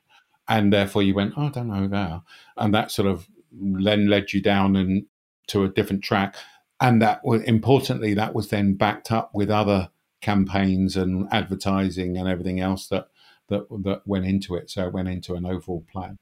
And 0.48 0.72
therefore 0.72 1.02
you 1.02 1.14
went, 1.14 1.34
oh, 1.36 1.46
I 1.46 1.48
don't 1.48 1.68
know 1.68 1.96
are. 1.96 2.22
And 2.56 2.74
that 2.74 2.90
sort 2.90 3.08
of 3.08 3.28
then 3.50 4.08
led 4.08 4.32
you 4.32 4.42
down 4.42 4.76
and 4.76 5.06
to 5.48 5.64
a 5.64 5.68
different 5.68 6.04
track. 6.04 6.36
And 6.80 7.00
that 7.00 7.24
was 7.24 7.42
importantly, 7.42 8.14
that 8.14 8.34
was 8.34 8.48
then 8.48 8.74
backed 8.74 9.10
up 9.10 9.30
with 9.34 9.50
other 9.50 9.90
campaigns 10.20 10.96
and 10.96 11.28
advertising 11.30 12.16
and 12.16 12.28
everything 12.28 12.60
else 12.60 12.88
that 12.88 13.08
that 13.48 13.66
that 13.84 14.02
went 14.06 14.26
into 14.26 14.54
it. 14.54 14.70
So 14.70 14.86
it 14.86 14.92
went 14.92 15.08
into 15.08 15.34
an 15.34 15.46
overall 15.46 15.84
plan. 15.90 16.18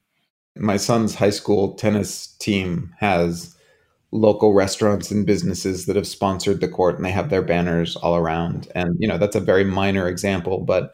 My 0.55 0.77
son's 0.77 1.15
high 1.15 1.31
school 1.31 1.73
tennis 1.73 2.27
team 2.27 2.93
has 2.99 3.55
local 4.13 4.53
restaurants 4.53 5.09
and 5.09 5.25
businesses 5.25 5.87
that 5.87 5.95
have 5.95 6.05
sponsored 6.05 6.61
the 6.61 6.67
court 6.67 6.95
and 6.95 7.03
they 7.03 7.11
have 7.11 7.29
their 7.29 7.41
banners 7.41 7.95
all 7.97 8.15
around. 8.15 8.71
And 8.75 8.95
you 8.99 9.07
know, 9.07 9.17
that's 9.17 9.35
a 9.35 9.39
very 9.39 9.63
minor 9.63 10.07
example, 10.07 10.59
but 10.59 10.93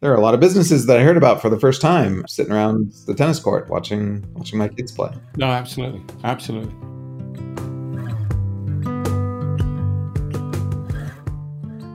there 0.00 0.12
are 0.12 0.16
a 0.16 0.20
lot 0.20 0.32
of 0.32 0.40
businesses 0.40 0.86
that 0.86 0.98
I 0.98 1.02
heard 1.02 1.16
about 1.16 1.42
for 1.42 1.50
the 1.50 1.58
first 1.58 1.80
time 1.80 2.24
sitting 2.28 2.52
around 2.52 2.92
the 3.06 3.14
tennis 3.14 3.40
court 3.40 3.68
watching 3.68 4.24
watching 4.34 4.58
my 4.58 4.68
kids 4.68 4.92
play. 4.92 5.10
No, 5.36 5.46
absolutely. 5.46 6.02
Absolutely. 6.22 6.72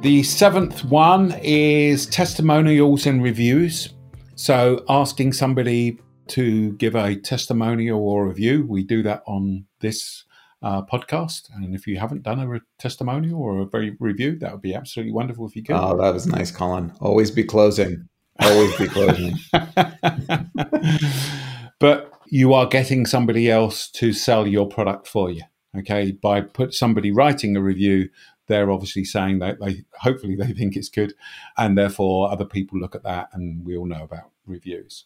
The 0.01 0.23
seventh 0.23 0.83
one 0.85 1.33
is 1.43 2.07
testimonials 2.07 3.05
and 3.05 3.23
reviews. 3.23 3.93
So, 4.35 4.83
asking 4.89 5.33
somebody 5.33 5.99
to 6.29 6.71
give 6.73 6.95
a 6.95 7.15
testimonial 7.15 8.01
or 8.01 8.27
review. 8.27 8.65
We 8.67 8.83
do 8.83 9.03
that 9.03 9.21
on 9.27 9.65
this 9.81 10.23
uh, 10.61 10.83
podcast. 10.83 11.49
And 11.55 11.73
if 11.73 11.87
you 11.87 11.97
haven't 11.97 12.23
done 12.23 12.39
a 12.39 12.47
re- 12.47 12.61
testimonial 12.77 13.41
or 13.41 13.61
a 13.61 13.65
very 13.65 13.95
review, 13.99 14.37
that 14.39 14.51
would 14.51 14.61
be 14.61 14.75
absolutely 14.75 15.13
wonderful 15.13 15.47
if 15.47 15.55
you 15.55 15.63
could. 15.63 15.75
Oh, 15.75 15.97
that 15.97 16.13
was 16.13 16.27
nice, 16.27 16.51
Colin. 16.51 16.93
Always 16.99 17.31
be 17.31 17.43
closing. 17.43 18.07
Always 18.39 18.77
be 18.77 18.87
closing. 18.87 19.35
but 21.79 22.13
you 22.27 22.53
are 22.53 22.65
getting 22.65 23.05
somebody 23.05 23.51
else 23.51 23.89
to 23.91 24.13
sell 24.13 24.47
your 24.47 24.67
product 24.67 25.07
for 25.07 25.29
you. 25.29 25.43
Okay, 25.77 26.11
by 26.11 26.41
put 26.41 26.73
somebody 26.73 27.11
writing 27.11 27.55
a 27.55 27.61
review, 27.61 28.09
they're 28.47 28.71
obviously 28.71 29.05
saying 29.05 29.39
that 29.39 29.57
they 29.61 29.85
hopefully 29.99 30.35
they 30.35 30.51
think 30.53 30.75
it's 30.75 30.89
good, 30.89 31.13
and 31.57 31.77
therefore 31.77 32.29
other 32.29 32.43
people 32.45 32.79
look 32.79 32.95
at 32.95 33.03
that, 33.03 33.29
and 33.33 33.65
we 33.65 33.77
all 33.77 33.85
know 33.85 34.03
about 34.03 34.31
reviews. 34.45 35.05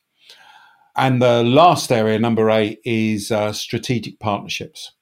And 0.97 1.21
the 1.21 1.43
last 1.43 1.91
area, 1.91 2.17
number 2.17 2.49
eight, 2.49 2.79
is 2.83 3.31
uh, 3.31 3.53
strategic 3.53 4.19
partnerships. 4.19 4.93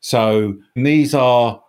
So 0.00 0.56
these 0.74 1.14
are 1.14 1.62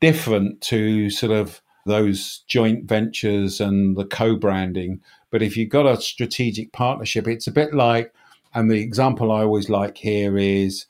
different 0.00 0.60
to 0.62 1.10
sort 1.10 1.32
of 1.32 1.60
those 1.84 2.44
joint 2.48 2.88
ventures 2.88 3.60
and 3.60 3.96
the 3.96 4.04
co-branding. 4.04 5.00
But 5.30 5.42
if 5.42 5.56
you've 5.56 5.70
got 5.70 5.86
a 5.86 6.00
strategic 6.00 6.72
partnership, 6.72 7.28
it's 7.28 7.46
a 7.46 7.52
bit 7.52 7.74
like, 7.74 8.12
and 8.54 8.70
the 8.70 8.80
example 8.80 9.30
I 9.30 9.42
always 9.42 9.68
like 9.68 9.98
here 9.98 10.36
is 10.36 10.86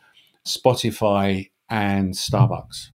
Spotify 0.46 1.50
and 1.68 2.14
Starbucks 2.14 2.90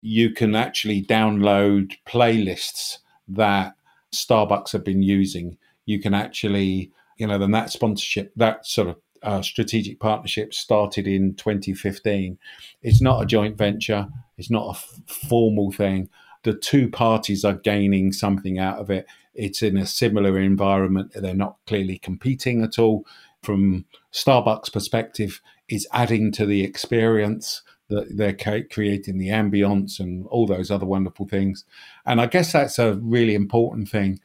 you 0.00 0.30
can 0.30 0.54
actually 0.54 1.02
download 1.02 1.96
playlists 2.06 2.98
that 3.28 3.74
Starbucks 4.14 4.72
have 4.72 4.84
been 4.84 5.02
using. 5.02 5.58
You 5.86 6.00
can 6.00 6.14
actually, 6.14 6.92
you 7.16 7.26
know, 7.26 7.38
then 7.38 7.50
that 7.52 7.70
sponsorship, 7.70 8.32
that 8.36 8.66
sort 8.66 8.88
of 8.88 8.96
uh, 9.22 9.42
strategic 9.42 10.00
partnership 10.00 10.54
started 10.54 11.06
in 11.06 11.34
2015. 11.34 12.38
It's 12.82 13.00
not 13.00 13.22
a 13.22 13.26
joint 13.26 13.56
venture, 13.56 14.08
it's 14.36 14.50
not 14.50 14.66
a 14.66 14.70
f- 14.70 15.00
formal 15.28 15.72
thing. 15.72 16.08
The 16.44 16.54
two 16.54 16.88
parties 16.88 17.44
are 17.44 17.54
gaining 17.54 18.12
something 18.12 18.58
out 18.58 18.78
of 18.78 18.90
it. 18.90 19.06
It's 19.34 19.62
in 19.62 19.76
a 19.76 19.86
similar 19.86 20.38
environment. 20.38 21.12
They're 21.14 21.34
not 21.34 21.56
clearly 21.66 21.98
competing 21.98 22.62
at 22.62 22.78
all. 22.78 23.04
From 23.42 23.84
Starbucks' 24.12 24.72
perspective, 24.72 25.40
is 25.68 25.86
adding 25.92 26.32
to 26.32 26.46
the 26.46 26.62
experience 26.62 27.62
that 27.88 28.16
they're 28.16 28.34
creating 28.34 29.18
the 29.18 29.28
ambience 29.28 29.98
and 29.98 30.26
all 30.26 30.46
those 30.46 30.70
other 30.70 30.86
wonderful 30.86 31.26
things. 31.26 31.64
And 32.04 32.20
I 32.20 32.26
guess 32.26 32.52
that's 32.52 32.78
a 32.78 32.94
really 32.94 33.34
important 33.34 33.88
thing. 33.88 34.20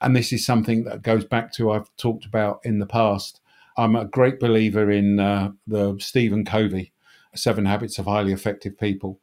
And 0.00 0.16
this 0.16 0.32
is 0.32 0.44
something 0.44 0.84
that 0.84 1.02
goes 1.02 1.24
back 1.24 1.52
to 1.54 1.72
I've 1.72 1.94
talked 1.96 2.24
about 2.24 2.60
in 2.64 2.78
the 2.78 2.86
past. 2.86 3.40
I'm 3.76 3.96
a 3.96 4.04
great 4.04 4.40
believer 4.40 4.90
in 4.90 5.20
uh, 5.20 5.50
the 5.66 5.96
Stephen 5.98 6.44
Covey, 6.44 6.92
Seven 7.34 7.66
Habits 7.66 7.98
of 7.98 8.06
Highly 8.06 8.32
Effective 8.32 8.78
People. 8.78 9.20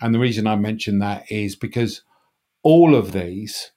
And 0.00 0.14
the 0.14 0.18
reason 0.18 0.46
I 0.46 0.56
mention 0.56 0.98
that 0.98 1.30
is 1.30 1.54
because 1.54 2.02
all 2.62 2.94
of 2.94 3.12
these 3.12 3.72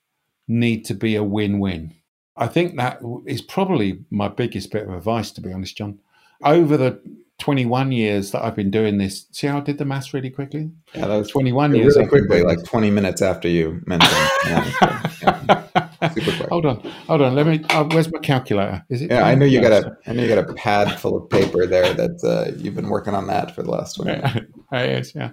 need 0.47 0.85
to 0.85 0.93
be 0.93 1.15
a 1.15 1.23
win 1.23 1.59
win. 1.59 1.93
I 2.37 2.47
think 2.47 2.75
that 2.77 2.99
is 3.25 3.41
probably 3.41 3.99
my 4.09 4.27
biggest 4.27 4.71
bit 4.71 4.87
of 4.87 4.93
advice, 4.93 5.31
to 5.31 5.41
be 5.41 5.53
honest, 5.53 5.77
John. 5.77 5.99
Over 6.43 6.75
the 6.75 7.01
21 7.39 7.91
years 7.91 8.31
that 8.31 8.43
I've 8.43 8.55
been 8.55 8.71
doing 8.71 8.97
this, 8.97 9.27
see 9.31 9.47
how 9.47 9.57
I 9.57 9.61
did 9.61 9.77
the 9.77 9.85
maths 9.85 10.13
really 10.13 10.29
quickly? 10.29 10.71
Yeah, 10.93 11.07
that 11.07 11.17
was 11.17 11.29
21 11.29 11.71
really 11.71 11.83
years. 11.83 11.97
quickly, 12.09 12.43
like 12.43 12.63
20 12.63 12.91
minutes 12.91 13.21
after 13.21 13.47
you 13.47 13.81
mentioned. 13.85 14.29
yeah. 14.47 15.64
Super 16.13 16.31
quick. 16.37 16.49
Hold 16.49 16.65
on, 16.65 16.79
hold 17.07 17.21
on. 17.21 17.35
Let 17.35 17.47
me. 17.47 17.63
Uh, 17.69 17.83
where's 17.85 18.11
my 18.11 18.19
calculator? 18.19 18.83
Is 18.89 19.01
it? 19.01 19.11
Yeah, 19.11 19.23
I 19.23 19.35
know 19.35 19.45
you 19.45 19.61
got 19.61 19.71
a. 19.71 19.97
I 20.07 20.13
know 20.13 20.23
you 20.23 20.29
got 20.29 20.49
a 20.49 20.53
pad 20.53 20.99
full 20.99 21.17
of 21.17 21.29
paper 21.29 21.65
there 21.65 21.93
that 21.93 22.23
uh, 22.23 22.55
you've 22.57 22.75
been 22.75 22.89
working 22.89 23.13
on 23.13 23.27
that 23.27 23.55
for 23.55 23.63
the 23.63 23.71
last 23.71 23.95
20 23.95 24.11
minutes. 24.11 24.51
it 24.71 24.89
is, 24.89 25.15
yeah. 25.15 25.31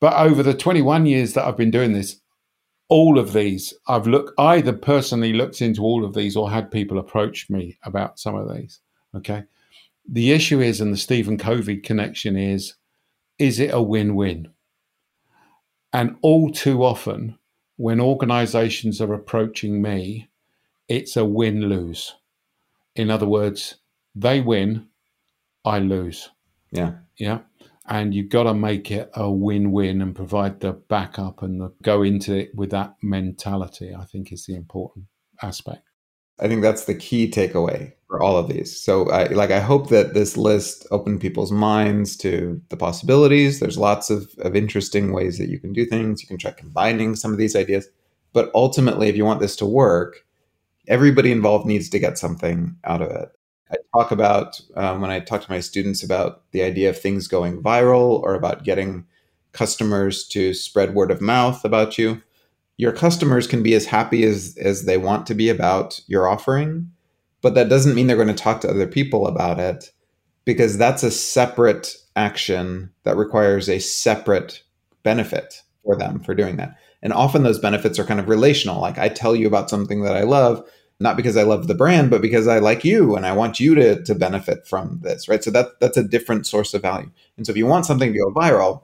But 0.00 0.14
over 0.14 0.42
the 0.42 0.54
21 0.54 1.06
years 1.06 1.34
that 1.34 1.46
I've 1.46 1.56
been 1.56 1.70
doing 1.70 1.92
this, 1.92 2.20
all 2.88 3.18
of 3.18 3.32
these, 3.32 3.72
I've 3.86 4.06
looked 4.06 4.32
either 4.38 4.72
personally 4.72 5.32
looked 5.32 5.62
into 5.62 5.82
all 5.82 6.04
of 6.04 6.12
these 6.12 6.36
or 6.36 6.50
had 6.50 6.70
people 6.70 6.98
approach 6.98 7.48
me 7.48 7.78
about 7.84 8.18
some 8.18 8.34
of 8.34 8.52
these. 8.52 8.80
Okay. 9.16 9.44
The 10.08 10.32
issue 10.32 10.60
is, 10.60 10.80
and 10.80 10.92
the 10.92 10.98
Stephen 10.98 11.38
Covey 11.38 11.76
connection 11.76 12.36
is, 12.36 12.74
is 13.38 13.60
it 13.60 13.72
a 13.72 13.80
win 13.80 14.14
win? 14.14 14.48
And 15.92 16.16
all 16.20 16.50
too 16.50 16.82
often, 16.82 17.38
when 17.82 18.00
organizations 18.00 19.00
are 19.00 19.12
approaching 19.12 19.82
me, 19.82 20.30
it's 20.86 21.16
a 21.16 21.24
win 21.24 21.62
lose. 21.62 22.14
In 22.94 23.10
other 23.10 23.26
words, 23.26 23.78
they 24.14 24.40
win, 24.40 24.86
I 25.64 25.80
lose. 25.80 26.30
Yeah. 26.70 26.92
Yeah. 27.16 27.40
And 27.88 28.14
you've 28.14 28.28
got 28.28 28.44
to 28.44 28.54
make 28.54 28.92
it 28.92 29.10
a 29.14 29.28
win 29.28 29.72
win 29.72 30.00
and 30.00 30.14
provide 30.14 30.60
the 30.60 30.74
backup 30.74 31.42
and 31.42 31.60
the, 31.60 31.72
go 31.82 32.02
into 32.02 32.32
it 32.36 32.54
with 32.54 32.70
that 32.70 32.94
mentality, 33.02 33.92
I 33.92 34.04
think 34.04 34.32
is 34.32 34.46
the 34.46 34.54
important 34.54 35.06
aspect. 35.42 35.82
I 36.42 36.48
think 36.48 36.60
that's 36.60 36.84
the 36.86 36.94
key 36.94 37.30
takeaway 37.30 37.92
for 38.08 38.20
all 38.20 38.36
of 38.36 38.48
these. 38.48 38.78
So, 38.78 39.08
I, 39.10 39.28
like, 39.28 39.52
I 39.52 39.60
hope 39.60 39.88
that 39.90 40.12
this 40.12 40.36
list 40.36 40.86
opened 40.90 41.20
people's 41.20 41.52
minds 41.52 42.16
to 42.18 42.60
the 42.68 42.76
possibilities. 42.76 43.60
There's 43.60 43.78
lots 43.78 44.10
of, 44.10 44.28
of 44.38 44.56
interesting 44.56 45.12
ways 45.12 45.38
that 45.38 45.48
you 45.48 45.60
can 45.60 45.72
do 45.72 45.86
things. 45.86 46.20
You 46.20 46.28
can 46.28 46.38
try 46.38 46.50
combining 46.50 47.14
some 47.14 47.32
of 47.32 47.38
these 47.38 47.54
ideas. 47.54 47.88
But 48.32 48.50
ultimately, 48.54 49.08
if 49.08 49.16
you 49.16 49.24
want 49.24 49.40
this 49.40 49.54
to 49.56 49.66
work, 49.66 50.26
everybody 50.88 51.30
involved 51.30 51.66
needs 51.66 51.88
to 51.90 51.98
get 51.98 52.18
something 52.18 52.76
out 52.84 53.02
of 53.02 53.10
it. 53.10 53.28
I 53.70 53.76
talk 53.96 54.10
about 54.10 54.60
um, 54.76 55.00
when 55.00 55.10
I 55.10 55.20
talk 55.20 55.42
to 55.42 55.50
my 55.50 55.60
students 55.60 56.02
about 56.02 56.42
the 56.50 56.62
idea 56.62 56.90
of 56.90 56.98
things 56.98 57.28
going 57.28 57.62
viral 57.62 58.20
or 58.20 58.34
about 58.34 58.64
getting 58.64 59.06
customers 59.52 60.26
to 60.28 60.54
spread 60.54 60.94
word 60.94 61.10
of 61.10 61.20
mouth 61.20 61.64
about 61.64 61.98
you. 61.98 62.20
Your 62.82 62.90
customers 62.90 63.46
can 63.46 63.62
be 63.62 63.74
as 63.74 63.86
happy 63.86 64.24
as, 64.24 64.58
as 64.60 64.86
they 64.86 64.98
want 64.98 65.28
to 65.28 65.36
be 65.36 65.48
about 65.48 66.00
your 66.08 66.26
offering, 66.26 66.90
but 67.40 67.54
that 67.54 67.68
doesn't 67.68 67.94
mean 67.94 68.08
they're 68.08 68.16
going 68.16 68.26
to 68.26 68.34
talk 68.34 68.60
to 68.62 68.68
other 68.68 68.88
people 68.88 69.28
about 69.28 69.60
it 69.60 69.92
because 70.44 70.76
that's 70.76 71.04
a 71.04 71.10
separate 71.12 71.94
action 72.16 72.90
that 73.04 73.16
requires 73.16 73.68
a 73.68 73.78
separate 73.78 74.64
benefit 75.04 75.62
for 75.84 75.94
them 75.94 76.18
for 76.24 76.34
doing 76.34 76.56
that. 76.56 76.76
And 77.04 77.12
often 77.12 77.44
those 77.44 77.60
benefits 77.60 78.00
are 78.00 78.04
kind 78.04 78.18
of 78.18 78.28
relational. 78.28 78.80
Like 78.80 78.98
I 78.98 79.08
tell 79.08 79.36
you 79.36 79.46
about 79.46 79.70
something 79.70 80.02
that 80.02 80.16
I 80.16 80.22
love, 80.22 80.68
not 80.98 81.16
because 81.16 81.36
I 81.36 81.44
love 81.44 81.68
the 81.68 81.76
brand, 81.76 82.10
but 82.10 82.20
because 82.20 82.48
I 82.48 82.58
like 82.58 82.84
you 82.84 83.14
and 83.14 83.24
I 83.24 83.32
want 83.32 83.60
you 83.60 83.76
to, 83.76 84.02
to 84.02 84.14
benefit 84.16 84.66
from 84.66 84.98
this, 85.04 85.28
right? 85.28 85.44
So 85.44 85.52
that 85.52 85.78
that's 85.78 85.96
a 85.96 86.02
different 86.02 86.48
source 86.48 86.74
of 86.74 86.82
value. 86.82 87.12
And 87.36 87.46
so 87.46 87.52
if 87.52 87.56
you 87.56 87.66
want 87.66 87.86
something 87.86 88.12
to 88.12 88.18
go 88.18 88.32
viral, 88.32 88.82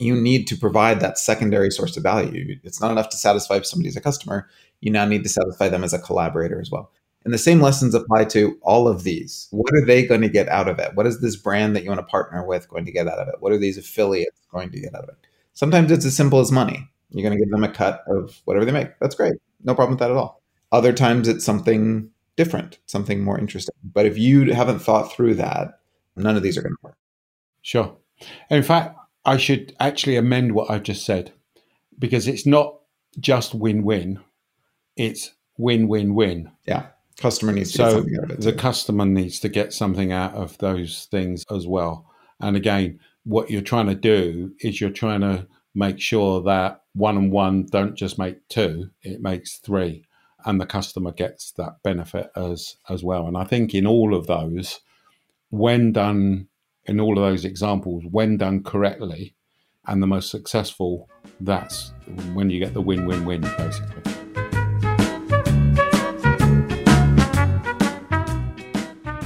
you 0.00 0.14
need 0.14 0.46
to 0.48 0.56
provide 0.56 1.00
that 1.00 1.18
secondary 1.18 1.70
source 1.70 1.96
of 1.96 2.02
value. 2.02 2.56
It's 2.64 2.80
not 2.80 2.90
enough 2.90 3.10
to 3.10 3.16
satisfy 3.16 3.56
if 3.56 3.66
somebody's 3.66 3.96
a 3.96 4.00
customer. 4.00 4.48
You 4.80 4.90
now 4.90 5.04
need 5.04 5.22
to 5.24 5.28
satisfy 5.28 5.68
them 5.68 5.84
as 5.84 5.92
a 5.92 5.98
collaborator 5.98 6.60
as 6.60 6.70
well. 6.70 6.90
And 7.24 7.34
the 7.34 7.38
same 7.38 7.60
lessons 7.60 7.94
apply 7.94 8.24
to 8.26 8.58
all 8.62 8.88
of 8.88 9.02
these. 9.02 9.48
What 9.50 9.74
are 9.74 9.84
they 9.84 10.06
going 10.06 10.22
to 10.22 10.28
get 10.28 10.48
out 10.48 10.68
of 10.68 10.78
it? 10.78 10.92
What 10.94 11.06
is 11.06 11.20
this 11.20 11.36
brand 11.36 11.76
that 11.76 11.84
you 11.84 11.90
want 11.90 12.00
to 12.00 12.06
partner 12.06 12.46
with 12.46 12.68
going 12.70 12.86
to 12.86 12.92
get 12.92 13.08
out 13.08 13.18
of 13.18 13.28
it? 13.28 13.36
What 13.40 13.52
are 13.52 13.58
these 13.58 13.76
affiliates 13.76 14.40
going 14.50 14.70
to 14.72 14.80
get 14.80 14.94
out 14.94 15.04
of 15.04 15.10
it? 15.10 15.26
Sometimes 15.52 15.92
it's 15.92 16.06
as 16.06 16.16
simple 16.16 16.40
as 16.40 16.50
money. 16.50 16.88
You're 17.10 17.28
going 17.28 17.38
to 17.38 17.44
give 17.44 17.50
them 17.50 17.64
a 17.64 17.68
cut 17.68 18.02
of 18.06 18.40
whatever 18.46 18.64
they 18.64 18.72
make. 18.72 18.98
That's 19.00 19.14
great. 19.14 19.34
No 19.62 19.74
problem 19.74 19.90
with 19.90 19.98
that 19.98 20.10
at 20.10 20.16
all. 20.16 20.42
Other 20.72 20.94
times 20.94 21.28
it's 21.28 21.44
something 21.44 22.08
different, 22.36 22.78
something 22.86 23.22
more 23.22 23.38
interesting. 23.38 23.74
But 23.84 24.06
if 24.06 24.16
you 24.16 24.54
haven't 24.54 24.78
thought 24.78 25.12
through 25.12 25.34
that, 25.34 25.80
none 26.16 26.36
of 26.36 26.42
these 26.42 26.56
are 26.56 26.62
going 26.62 26.72
to 26.72 26.82
work. 26.82 26.96
Sure. 27.60 27.94
In 28.48 28.62
fact, 28.62 28.96
I 29.24 29.36
should 29.36 29.74
actually 29.80 30.16
amend 30.16 30.52
what 30.52 30.70
I've 30.70 30.82
just 30.82 31.04
said 31.04 31.32
because 31.98 32.26
it's 32.26 32.46
not 32.46 32.76
just 33.18 33.54
win 33.54 33.82
win, 33.84 34.20
it's 34.96 35.32
win 35.58 35.88
win 35.88 36.14
win. 36.14 36.50
Yeah. 36.66 36.86
Customer 37.18 37.52
needs 37.52 37.72
to 37.72 37.78
so 37.78 37.84
get 37.84 37.92
something 37.92 38.16
out 38.16 38.24
of 38.24 38.30
it. 38.30 38.40
The 38.40 38.52
customer 38.54 39.06
needs 39.06 39.40
to 39.40 39.48
get 39.48 39.72
something 39.74 40.12
out 40.12 40.34
of 40.34 40.56
those 40.58 41.06
things 41.10 41.44
as 41.50 41.66
well. 41.66 42.10
And 42.40 42.56
again, 42.56 42.98
what 43.24 43.50
you're 43.50 43.60
trying 43.60 43.88
to 43.88 43.94
do 43.94 44.54
is 44.60 44.80
you're 44.80 44.90
trying 44.90 45.20
to 45.20 45.46
make 45.74 46.00
sure 46.00 46.42
that 46.42 46.82
one 46.94 47.16
and 47.16 47.30
one 47.30 47.66
don't 47.66 47.94
just 47.94 48.18
make 48.18 48.48
two, 48.48 48.90
it 49.02 49.20
makes 49.20 49.58
three. 49.58 50.06
And 50.46 50.58
the 50.58 50.66
customer 50.66 51.12
gets 51.12 51.52
that 51.52 51.82
benefit 51.82 52.30
as 52.34 52.76
as 52.88 53.04
well. 53.04 53.26
And 53.26 53.36
I 53.36 53.44
think 53.44 53.74
in 53.74 53.86
all 53.86 54.14
of 54.14 54.26
those, 54.26 54.80
when 55.50 55.92
done 55.92 56.48
in 56.86 57.00
all 57.00 57.18
of 57.18 57.24
those 57.24 57.44
examples, 57.44 58.04
when 58.10 58.36
done 58.36 58.62
correctly 58.62 59.34
and 59.86 60.02
the 60.02 60.06
most 60.06 60.30
successful, 60.30 61.08
that's 61.40 61.92
when 62.32 62.50
you 62.50 62.58
get 62.58 62.74
the 62.74 62.80
win-win-win 62.80 63.40
basically. 63.40 64.02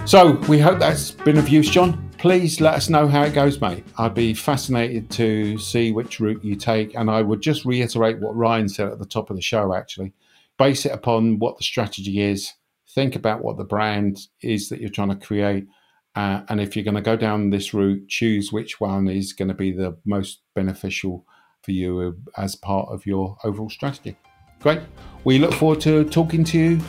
So 0.07 0.33
we 0.49 0.59
hope 0.59 0.79
that's 0.79 1.11
been 1.11 1.39
of 1.39 1.49
use, 1.49 1.69
John. 1.71 2.11
Please 2.19 2.61
let 2.61 2.75
us 2.75 2.89
know 2.89 3.09
how 3.09 3.23
it 3.25 3.35
goes, 3.35 3.61
mate. 3.61 3.85
I'd 3.99 4.15
be 4.15 4.33
fascinated 4.33 5.11
to 5.13 5.59
see 5.59 5.93
which 5.93 6.21
route 6.21 6.45
you 6.45 6.57
take. 6.57 6.95
And 6.95 7.11
I 7.11 7.21
would 7.21 7.41
just 7.41 7.65
reiterate 7.65 8.21
what 8.21 8.37
Ryan 8.37 8.69
said 8.69 8.89
at 8.89 8.99
the 8.99 9.07
top 9.07 9.31
of 9.31 9.37
the 9.37 9.43
show, 9.43 9.75
actually. 9.75 10.13
Base 10.57 10.87
it 10.87 10.93
upon 10.93 11.39
what 11.39 11.59
the 11.59 11.65
strategy 11.65 12.21
is. 12.21 12.53
Think 12.91 13.17
about 13.17 13.43
what 13.43 13.57
the 13.57 13.65
brand 13.65 14.29
is 14.41 14.69
that 14.69 14.81
you're 14.81 14.89
trying 14.89 15.09
to 15.09 15.17
create. 15.17 15.67
Uh, 16.17 16.43
and 16.49 16.61
if 16.61 16.77
you're 16.77 16.85
going 16.85 16.95
to 16.95 17.01
go 17.01 17.17
down 17.17 17.51
this 17.51 17.75
route, 17.75 18.09
choose 18.09 18.53
which 18.53 18.81
one 18.81 19.09
is 19.09 19.33
going 19.33 19.49
to 19.49 19.55
be 19.55 19.73
the 19.73 19.97
most 20.05 20.43
beneficial 20.55 21.25
for 21.63 21.73
you 21.73 22.17
as 22.37 22.55
part 22.55 22.89
of 22.91 23.05
your 23.07 23.37
overall 23.43 23.71
strategy. 23.71 24.17
Great. 24.61 24.81
We 25.25 25.39
look 25.39 25.53
forward 25.53 25.81
to 25.83 26.05
talking 26.05 26.45
to 26.45 26.59
you 26.59 26.81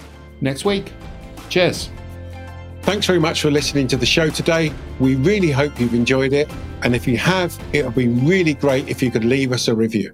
next 0.41 0.65
week. 0.65 0.93
Cheers. 1.49 1.89
Thanks 2.83 3.07
very 3.07 3.19
much 3.19 3.41
for 3.41 3.49
listening 3.49 3.87
to 3.87 3.97
the 3.97 4.05
show 4.05 4.29
today. 4.29 4.71
We 4.99 5.15
really 5.15 5.49
hope 5.49 5.79
you've 5.79 5.95
enjoyed 5.95 6.33
it. 6.33 6.49
And 6.83 6.95
if 6.95 7.07
you 7.07 7.17
have, 7.17 7.57
it 7.73 7.83
would 7.83 7.95
be 7.95 8.07
really 8.07 8.53
great 8.53 8.89
if 8.89 9.01
you 9.01 9.09
could 9.09 9.25
leave 9.25 9.51
us 9.51 9.67
a 9.67 9.75
review. 9.75 10.13